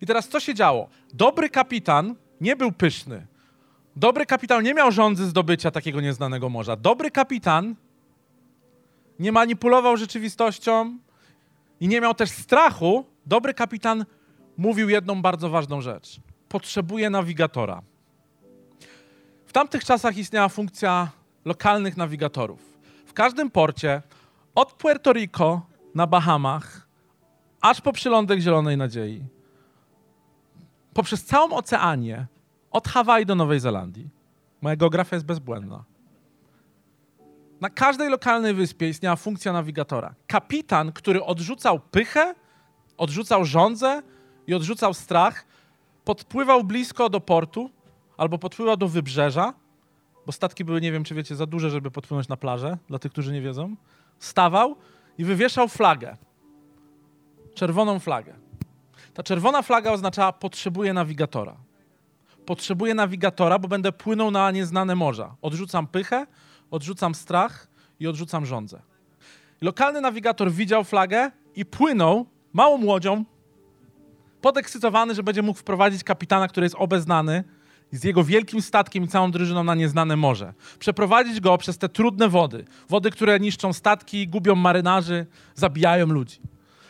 I 0.00 0.06
teraz 0.06 0.28
co 0.28 0.40
się 0.40 0.54
działo? 0.54 0.88
Dobry 1.14 1.50
kapitan 1.50 2.14
nie 2.40 2.56
był 2.56 2.72
pyszny. 2.72 3.26
Dobry 3.96 4.26
kapitan 4.26 4.64
nie 4.64 4.74
miał 4.74 4.92
rządzy 4.92 5.26
zdobycia 5.26 5.70
takiego 5.70 6.00
nieznanego 6.00 6.48
morza. 6.48 6.76
Dobry 6.76 7.10
kapitan 7.10 7.74
nie 9.18 9.32
manipulował 9.32 9.96
rzeczywistością 9.96 10.98
i 11.80 11.88
nie 11.88 12.00
miał 12.00 12.14
też 12.14 12.30
strachu. 12.30 13.04
Dobry 13.26 13.54
kapitan 13.54 14.04
mówił 14.56 14.88
jedną 14.88 15.22
bardzo 15.22 15.50
ważną 15.50 15.80
rzecz. 15.80 16.20
Potrzebuje 16.48 17.10
nawigatora. 17.10 17.82
W 19.52 19.54
tamtych 19.54 19.84
czasach 19.84 20.16
istniała 20.16 20.48
funkcja 20.48 21.10
lokalnych 21.44 21.96
nawigatorów. 21.96 22.78
W 23.06 23.12
każdym 23.12 23.50
porcie, 23.50 24.02
od 24.54 24.72
Puerto 24.72 25.12
Rico 25.12 25.66
na 25.94 26.06
Bahamach, 26.06 26.88
aż 27.60 27.80
po 27.80 27.92
przylądek 27.92 28.40
Zielonej 28.40 28.76
Nadziei, 28.76 29.24
poprzez 30.94 31.24
całą 31.24 31.50
Oceanię, 31.50 32.26
od 32.70 32.88
Hawaj 32.88 33.26
do 33.26 33.34
Nowej 33.34 33.60
Zelandii. 33.60 34.08
Moja 34.60 34.76
geografia 34.76 35.16
jest 35.16 35.26
bezbłędna. 35.26 35.84
Na 37.60 37.70
każdej 37.70 38.10
lokalnej 38.10 38.54
wyspie 38.54 38.88
istniała 38.88 39.16
funkcja 39.16 39.52
nawigatora. 39.52 40.14
Kapitan, 40.26 40.92
który 40.92 41.24
odrzucał 41.24 41.80
pychę, 41.80 42.34
odrzucał 42.96 43.44
żądzę 43.44 44.02
i 44.46 44.54
odrzucał 44.54 44.94
strach, 44.94 45.44
podpływał 46.04 46.64
blisko 46.64 47.08
do 47.08 47.20
portu 47.20 47.70
albo 48.22 48.38
podpływał 48.38 48.76
do 48.76 48.88
wybrzeża, 48.88 49.54
bo 50.26 50.32
statki 50.32 50.64
były, 50.64 50.80
nie 50.80 50.92
wiem 50.92 51.04
czy 51.04 51.14
wiecie, 51.14 51.36
za 51.36 51.46
duże, 51.46 51.70
żeby 51.70 51.90
podpłynąć 51.90 52.28
na 52.28 52.36
plażę, 52.36 52.78
dla 52.88 52.98
tych, 52.98 53.12
którzy 53.12 53.32
nie 53.32 53.40
wiedzą. 53.40 53.76
Stawał 54.18 54.76
i 55.18 55.24
wywieszał 55.24 55.68
flagę. 55.68 56.16
Czerwoną 57.54 57.98
flagę. 57.98 58.34
Ta 59.14 59.22
czerwona 59.22 59.62
flaga 59.62 59.90
oznaczała 59.90 60.32
potrzebuję 60.32 60.92
nawigatora. 60.92 61.56
Potrzebuję 62.46 62.94
nawigatora, 62.94 63.58
bo 63.58 63.68
będę 63.68 63.92
płynął 63.92 64.30
na 64.30 64.50
nieznane 64.50 64.94
morza. 64.94 65.34
Odrzucam 65.42 65.86
pychę, 65.86 66.26
odrzucam 66.70 67.14
strach 67.14 67.68
i 68.00 68.06
odrzucam 68.06 68.46
żądzę. 68.46 68.82
Lokalny 69.60 70.00
nawigator 70.00 70.52
widział 70.52 70.84
flagę 70.84 71.30
i 71.54 71.64
płynął 71.64 72.26
małą 72.52 72.84
łodzią, 72.84 73.24
podekscytowany, 74.40 75.14
że 75.14 75.22
będzie 75.22 75.42
mógł 75.42 75.58
wprowadzić 75.58 76.04
kapitana, 76.04 76.48
który 76.48 76.64
jest 76.64 76.76
obeznany, 76.78 77.44
z 77.92 78.04
jego 78.04 78.24
wielkim 78.24 78.62
statkiem 78.62 79.04
i 79.04 79.08
całą 79.08 79.30
drużyną 79.30 79.64
na 79.64 79.74
nieznane 79.74 80.16
morze. 80.16 80.52
Przeprowadzić 80.78 81.40
go 81.40 81.58
przez 81.58 81.78
te 81.78 81.88
trudne 81.88 82.28
wody. 82.28 82.64
Wody, 82.88 83.10
które 83.10 83.40
niszczą 83.40 83.72
statki, 83.72 84.28
gubią 84.28 84.54
marynarzy, 84.54 85.26
zabijają 85.54 86.06
ludzi. 86.06 86.40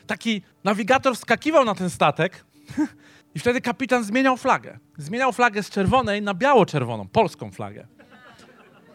Taki 0.07 0.43
nawigator 0.65 1.17
wskakiwał 1.17 1.65
na 1.65 1.75
ten 1.75 1.91
statek 1.91 2.45
i 3.35 3.39
wtedy 3.39 3.61
kapitan 3.61 4.05
zmieniał 4.05 4.37
flagę. 4.37 4.79
Zmieniał 4.97 5.33
flagę 5.33 5.63
z 5.63 5.71
czerwonej 5.71 6.23
na 6.23 6.35
biało-czerwoną, 6.35 7.09
polską 7.09 7.51
flagę. 7.51 7.87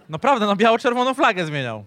Naprawdę, 0.10 0.46
na 0.46 0.56
biało-czerwoną 0.56 1.13
flagę 1.13 1.46
zmieniał. 1.46 1.86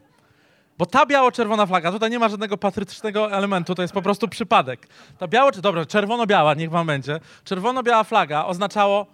Bo 0.78 0.87
ta 0.87 1.06
biało-czerwona 1.06 1.66
flaga, 1.66 1.92
tutaj 1.92 2.11
nie 2.11 2.18
ma 2.18 2.28
żadnego 2.28 2.59
patriotycznego 2.59 3.33
elementu, 3.33 3.74
to 3.74 3.83
jest 3.83 3.94
po 3.94 4.02
prostu 4.02 4.28
przypadek. 4.28 4.88
Ta 5.18 5.28
biało, 5.28 5.50
dobra, 5.50 5.87
czerwono-biała, 5.87 6.54
niech 6.54 6.70
wam 6.70 6.87
będzie. 6.87 7.20
Czerwono-biała 7.44 8.04
flaga 8.04 8.44
oznaczało 8.44 9.06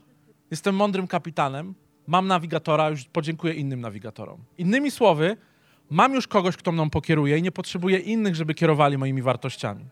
jestem 0.51 0.75
mądrym 0.75 1.07
kapitanem, 1.07 1.75
mam 2.07 2.27
nawigatora, 2.27 2.91
już 2.91 3.05
podziękuję 3.05 3.55
innym 3.55 3.81
nawigatorom. 3.81 4.45
Innymi 4.59 4.91
słowy, 4.91 5.37
mam 5.91 6.15
już 6.15 6.27
kogoś, 6.27 6.57
kto 6.57 6.73
mną 6.73 6.91
pokieruje 6.91 7.39
i 7.39 7.43
nie 7.43 7.53
potrzebuję 7.53 7.99
innych, 7.99 8.35
żeby 8.35 8.55
kierowali 8.55 8.99
moimi 8.99 9.23
wartościami. 9.23 9.85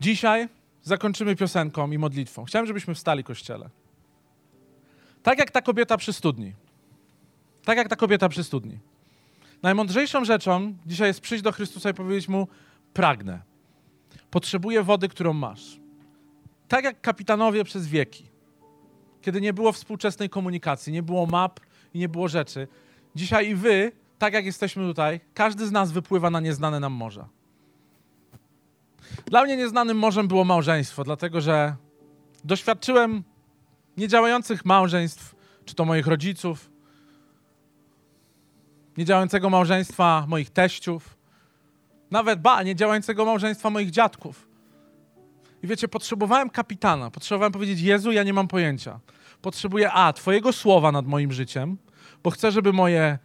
Dzisiaj 0.00 0.48
zakończymy 0.82 1.36
piosenką 1.36 1.90
i 1.90 1.98
modlitwą. 1.98 2.44
Chciałem, 2.44 2.66
żebyśmy 2.66 2.94
wstali, 2.94 3.24
kościele. 3.24 3.70
Tak 5.22 5.38
jak 5.38 5.50
ta 5.50 5.62
kobieta 5.62 5.96
przy 5.96 6.12
studni. 6.12 6.54
Tak 7.64 7.78
jak 7.78 7.88
ta 7.88 7.96
kobieta 7.96 8.28
przy 8.28 8.44
studni. 8.44 8.78
Najmądrzejszą 9.62 10.24
rzeczą 10.24 10.74
dzisiaj 10.86 11.08
jest 11.08 11.20
przyjść 11.20 11.44
do 11.44 11.52
Chrystusa 11.52 11.90
i 11.90 11.94
powiedzieć 11.94 12.28
mu: 12.28 12.48
Pragnę. 12.92 13.42
Potrzebuję 14.30 14.82
wody, 14.82 15.08
którą 15.08 15.32
masz. 15.32 15.80
Tak 16.68 16.84
jak 16.84 17.00
kapitanowie 17.00 17.64
przez 17.64 17.86
wieki 17.86 18.27
kiedy 19.28 19.40
nie 19.40 19.52
było 19.52 19.72
współczesnej 19.72 20.30
komunikacji, 20.30 20.92
nie 20.92 21.02
było 21.02 21.26
map 21.26 21.60
i 21.94 21.98
nie 21.98 22.08
było 22.08 22.28
rzeczy. 22.28 22.68
Dzisiaj 23.14 23.48
i 23.48 23.54
wy, 23.54 23.92
tak 24.18 24.34
jak 24.34 24.44
jesteśmy 24.44 24.82
tutaj, 24.84 25.20
każdy 25.34 25.66
z 25.66 25.72
nas 25.72 25.92
wypływa 25.92 26.30
na 26.30 26.40
nieznane 26.40 26.80
nam 26.80 26.92
morza. 26.92 27.28
Dla 29.26 29.44
mnie 29.44 29.56
nieznanym 29.56 29.98
morzem 29.98 30.28
było 30.28 30.44
małżeństwo, 30.44 31.04
dlatego 31.04 31.40
że 31.40 31.76
doświadczyłem 32.44 33.24
niedziałających 33.96 34.64
małżeństw, 34.64 35.34
czy 35.64 35.74
to 35.74 35.84
moich 35.84 36.06
rodziców, 36.06 36.70
niedziałającego 38.96 39.50
małżeństwa 39.50 40.24
moich 40.28 40.50
teściów, 40.50 41.16
nawet 42.10 42.40
ba, 42.40 42.62
niedziałającego 42.62 43.24
małżeństwa 43.24 43.70
moich 43.70 43.90
dziadków. 43.90 44.47
I 45.62 45.66
wiecie, 45.66 45.88
potrzebowałem 45.88 46.50
kapitana, 46.50 47.10
potrzebowałem 47.10 47.52
powiedzieć: 47.52 47.80
Jezu, 47.80 48.12
ja 48.12 48.22
nie 48.22 48.32
mam 48.32 48.48
pojęcia 48.48 49.00
potrzebuję 49.42 49.92
A, 49.92 50.12
Twojego 50.12 50.52
słowa 50.52 50.92
nad 50.92 51.06
moim 51.06 51.32
życiem, 51.32 51.76
bo 52.22 52.30
chcę, 52.30 52.52
żeby 52.52 52.72
moje 52.72 53.18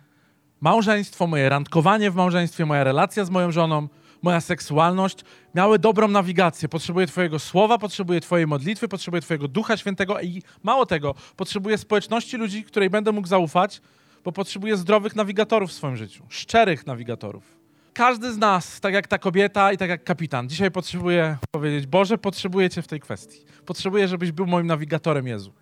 małżeństwo, 0.62 1.28
moje 1.28 1.50
randkowanie 1.50 2.12
w 2.12 2.16
małżeństwie, 2.16 2.66
moja 2.66 2.84
relacja 2.84 3.26
z 3.26 3.30
moją 3.30 3.52
żoną, 3.52 3.88
moja 4.22 4.42
seksualność 4.42 5.18
miały 5.56 5.80
dobrą 5.80 6.08
nawigację. 6.08 6.70
Potrzebuję 6.70 7.08
Twojego 7.08 7.40
słowa, 7.40 7.78
potrzebuję 7.78 8.22
Twojej 8.22 8.48
modlitwy, 8.48 8.88
potrzebuję 8.88 9.22
Twojego 9.22 9.48
Ducha 9.48 9.78
Świętego 9.78 10.22
i 10.22 10.42
mało 10.64 10.86
tego, 10.86 11.16
potrzebuję 11.36 11.78
społeczności 11.78 12.38
ludzi, 12.38 12.64
której 12.64 12.90
będę 12.90 13.12
mógł 13.12 13.28
zaufać, 13.28 13.82
bo 14.24 14.32
potrzebuję 14.32 14.78
zdrowych 14.78 15.16
nawigatorów 15.16 15.70
w 15.70 15.74
swoim 15.74 15.98
życiu, 15.98 16.26
szczerych 16.30 16.88
nawigatorów. 16.88 17.63
Każdy 17.94 18.34
z 18.34 18.38
nas, 18.38 18.80
tak 18.80 18.94
jak 18.94 19.08
ta 19.08 19.18
kobieta 19.18 19.72
i 19.72 19.78
tak 19.78 19.90
jak 19.90 20.04
kapitan, 20.04 20.50
dzisiaj 20.50 20.72
potrzebuje 20.72 21.38
powiedzieć: 21.52 21.88
Boże, 21.88 22.18
potrzebuję 22.18 22.70
Cię 22.70 22.82
w 22.82 22.88
tej 22.88 23.00
kwestii. 23.00 23.46
Potrzebuję, 23.66 24.08
żebyś 24.08 24.32
był 24.32 24.46
moim 24.46 24.68
nawigatorem, 24.68 25.28
Jezu. 25.28 25.54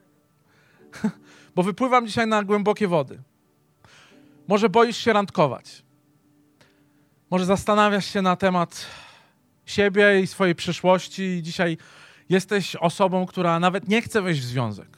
bo 1.56 1.64
wypływam 1.64 2.08
dzisiaj 2.08 2.28
na 2.28 2.44
głębokie 2.44 2.88
wody. 2.88 3.22
Może 4.48 4.70
boisz 4.70 4.98
się 4.98 5.14
randkować. 5.14 5.84
Może 7.30 7.46
zastanawiasz 7.46 8.06
się 8.06 8.22
na 8.22 8.36
temat 8.36 8.86
siebie 9.66 10.22
i 10.22 10.28
swojej 10.28 10.56
przyszłości. 10.56 11.24
I 11.24 11.42
dzisiaj 11.42 11.78
Jesteś 12.32 12.76
osobą, 12.76 13.26
która 13.26 13.60
nawet 13.60 13.88
nie 13.88 14.02
chce 14.02 14.22
wejść 14.22 14.42
w 14.42 14.46
związek. 14.46 14.98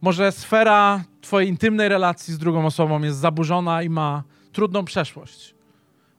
Może 0.00 0.32
sfera 0.32 1.04
Twojej 1.20 1.48
intymnej 1.48 1.88
relacji 1.88 2.34
z 2.34 2.38
drugą 2.38 2.66
osobą 2.66 3.02
jest 3.02 3.18
zaburzona 3.18 3.82
i 3.82 3.88
ma 3.88 4.22
trudną 4.52 4.84
przeszłość. 4.84 5.54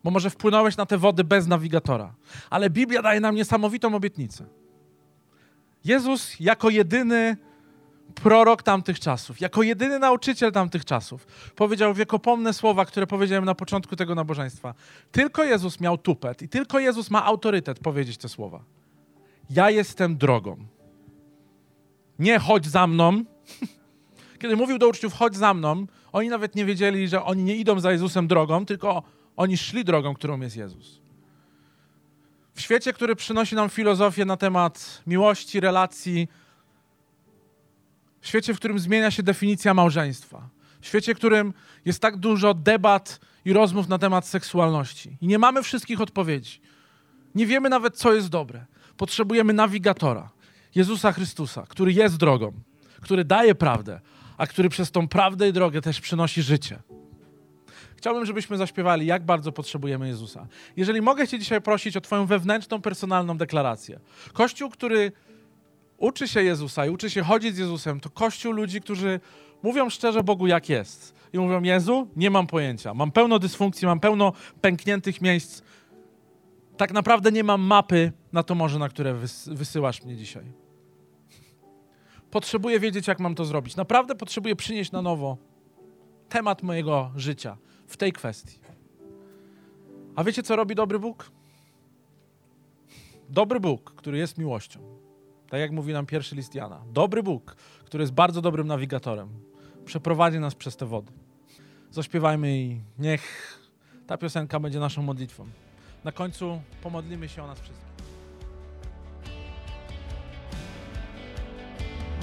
Bo 0.03 0.11
może 0.11 0.29
wpłynąłeś 0.29 0.77
na 0.77 0.85
te 0.85 0.97
wody 0.97 1.23
bez 1.23 1.47
nawigatora. 1.47 2.13
Ale 2.49 2.69
Biblia 2.69 3.01
daje 3.01 3.19
nam 3.19 3.35
niesamowitą 3.35 3.95
obietnicę. 3.95 4.45
Jezus 5.85 6.39
jako 6.39 6.69
jedyny 6.69 7.37
prorok 8.15 8.63
tamtych 8.63 8.99
czasów, 8.99 9.41
jako 9.41 9.63
jedyny 9.63 9.99
nauczyciel 9.99 10.51
tamtych 10.51 10.85
czasów, 10.85 11.27
powiedział 11.55 11.93
wiekopomne 11.93 12.53
słowa, 12.53 12.85
które 12.85 13.07
powiedziałem 13.07 13.45
na 13.45 13.55
początku 13.55 13.95
tego 13.95 14.15
nabożeństwa. 14.15 14.73
Tylko 15.11 15.43
Jezus 15.43 15.79
miał 15.79 15.97
tupet 15.97 16.41
i 16.41 16.49
tylko 16.49 16.79
Jezus 16.79 17.11
ma 17.11 17.25
autorytet 17.25 17.79
powiedzieć 17.79 18.17
te 18.17 18.29
słowa. 18.29 18.63
Ja 19.49 19.69
jestem 19.69 20.17
drogą. 20.17 20.57
Nie 22.19 22.39
chodź 22.39 22.65
za 22.65 22.87
mną. 22.87 23.23
Kiedy 24.39 24.55
mówił 24.55 24.77
do 24.77 24.87
uczniów, 24.87 25.13
chodź 25.13 25.35
za 25.35 25.53
mną, 25.53 25.85
oni 26.11 26.29
nawet 26.29 26.55
nie 26.55 26.65
wiedzieli, 26.65 27.07
że 27.07 27.23
oni 27.23 27.43
nie 27.43 27.55
idą 27.55 27.79
za 27.79 27.91
Jezusem 27.91 28.27
drogą, 28.27 28.65
tylko 28.65 29.03
oni 29.37 29.57
szli 29.57 29.83
drogą, 29.83 30.13
którą 30.13 30.39
jest 30.39 30.55
Jezus. 30.55 30.99
W 32.53 32.61
świecie, 32.61 32.93
który 32.93 33.15
przynosi 33.15 33.55
nam 33.55 33.69
filozofię 33.69 34.25
na 34.25 34.37
temat 34.37 35.01
miłości, 35.07 35.59
relacji, 35.59 36.27
w 38.21 38.27
świecie, 38.27 38.53
w 38.53 38.57
którym 38.57 38.79
zmienia 38.79 39.11
się 39.11 39.23
definicja 39.23 39.73
małżeństwa, 39.73 40.49
w 40.81 40.87
świecie, 40.87 41.15
w 41.15 41.17
którym 41.17 41.53
jest 41.85 41.99
tak 41.99 42.17
dużo 42.17 42.53
debat 42.53 43.19
i 43.45 43.53
rozmów 43.53 43.87
na 43.87 43.97
temat 43.97 44.27
seksualności 44.27 45.17
i 45.21 45.27
nie 45.27 45.39
mamy 45.39 45.63
wszystkich 45.63 46.01
odpowiedzi, 46.01 46.61
nie 47.35 47.45
wiemy 47.45 47.69
nawet, 47.69 47.97
co 47.97 48.13
jest 48.13 48.29
dobre. 48.29 48.65
Potrzebujemy 48.97 49.53
nawigatora, 49.53 50.29
Jezusa 50.75 51.11
Chrystusa, 51.11 51.65
który 51.69 51.93
jest 51.93 52.17
drogą, 52.17 52.51
który 53.01 53.25
daje 53.25 53.55
prawdę, 53.55 53.99
a 54.37 54.47
który 54.47 54.69
przez 54.69 54.91
tą 54.91 55.07
prawdę 55.07 55.49
i 55.49 55.53
drogę 55.53 55.81
też 55.81 56.01
przynosi 56.01 56.41
życie. 56.41 56.79
Chciałbym, 57.97 58.25
żebyśmy 58.25 58.57
zaśpiewali, 58.57 59.05
jak 59.05 59.25
bardzo 59.25 59.51
potrzebujemy 59.51 60.07
Jezusa. 60.07 60.47
Jeżeli 60.75 61.01
mogę 61.01 61.27
Cię 61.27 61.39
dzisiaj 61.39 61.61
prosić 61.61 61.97
o 61.97 62.01
Twoją 62.01 62.25
wewnętrzną, 62.25 62.81
personalną 62.81 63.37
deklarację. 63.37 63.99
Kościół, 64.33 64.69
który 64.69 65.11
uczy 65.97 66.27
się 66.27 66.43
Jezusa 66.43 66.85
i 66.85 66.89
uczy 66.89 67.09
się 67.09 67.21
chodzić 67.21 67.55
z 67.55 67.57
Jezusem, 67.57 67.99
to 67.99 68.09
kościół 68.09 68.51
ludzi, 68.51 68.81
którzy 68.81 69.19
mówią 69.63 69.89
szczerze 69.89 70.23
Bogu, 70.23 70.47
jak 70.47 70.69
jest. 70.69 71.15
I 71.33 71.39
mówią: 71.39 71.61
Jezu, 71.61 72.07
nie 72.15 72.29
mam 72.29 72.47
pojęcia. 72.47 72.93
Mam 72.93 73.11
pełno 73.11 73.39
dysfunkcji, 73.39 73.85
mam 73.85 73.99
pełno 73.99 74.33
pękniętych 74.61 75.21
miejsc. 75.21 75.61
Tak 76.77 76.93
naprawdę 76.93 77.31
nie 77.31 77.43
mam 77.43 77.61
mapy 77.61 78.11
na 78.33 78.43
to 78.43 78.55
morze, 78.55 78.79
na 78.79 78.89
które 78.89 79.13
wysyłasz 79.47 80.03
mnie 80.03 80.15
dzisiaj. 80.15 80.43
Potrzebuję 82.31 82.79
wiedzieć, 82.79 83.07
jak 83.07 83.19
mam 83.19 83.35
to 83.35 83.45
zrobić. 83.45 83.75
Naprawdę 83.75 84.15
potrzebuję 84.15 84.55
przynieść 84.55 84.91
na 84.91 85.01
nowo 85.01 85.37
temat 86.29 86.63
mojego 86.63 87.11
życia 87.15 87.57
w 87.87 87.97
tej 87.97 88.13
kwestii. 88.13 88.59
A 90.15 90.23
wiecie, 90.23 90.43
co 90.43 90.55
robi 90.55 90.75
dobry 90.75 90.99
Bóg? 90.99 91.31
Dobry 93.29 93.59
Bóg, 93.59 93.93
który 93.95 94.17
jest 94.17 94.37
miłością. 94.37 94.79
Tak 95.49 95.59
jak 95.59 95.71
mówi 95.71 95.93
nam 95.93 96.05
pierwszy 96.05 96.35
list 96.35 96.55
Jana. 96.55 96.83
Dobry 96.93 97.23
Bóg, 97.23 97.55
który 97.85 98.01
jest 98.03 98.13
bardzo 98.13 98.41
dobrym 98.41 98.67
nawigatorem, 98.67 99.29
przeprowadzi 99.85 100.39
nas 100.39 100.55
przez 100.55 100.77
te 100.77 100.85
wody. 100.85 101.11
Zaśpiewajmy 101.91 102.57
i 102.57 102.81
niech 102.99 103.53
ta 104.07 104.17
piosenka 104.17 104.59
będzie 104.59 104.79
naszą 104.79 105.01
modlitwą. 105.01 105.45
Na 106.03 106.11
końcu 106.11 106.61
pomodlimy 106.81 107.29
się 107.29 107.43
o 107.43 107.47
nas 107.47 107.59
wszystkich. 107.59 107.87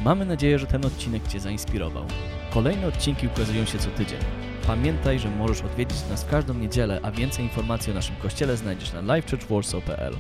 Mamy 0.05 0.25
nadzieję, 0.25 0.59
że 0.59 0.67
ten 0.67 0.87
odcinek 0.87 1.29
Cię 1.29 1.41
zainspirował. 1.41 2.05
Kolejne 2.51 2.87
odcinki 2.87 3.27
ukazują 3.27 3.65
się 3.65 3.79
co 3.79 3.91
tydzień. 3.91 4.44
Pamiętaj, 4.67 5.19
że 5.19 5.31
możesz 5.31 5.63
odwiedzić 5.63 5.99
nas 6.11 6.25
każdą 6.25 6.55
niedzielę, 6.55 7.01
a 7.03 7.11
więcej 7.11 7.45
informacji 7.45 7.93
o 7.93 7.95
naszym 7.95 8.17
kościele 8.17 8.57
znajdziesz 8.57 8.93
na 8.93 9.01
livechurchwarsaw.pl. 9.01 10.15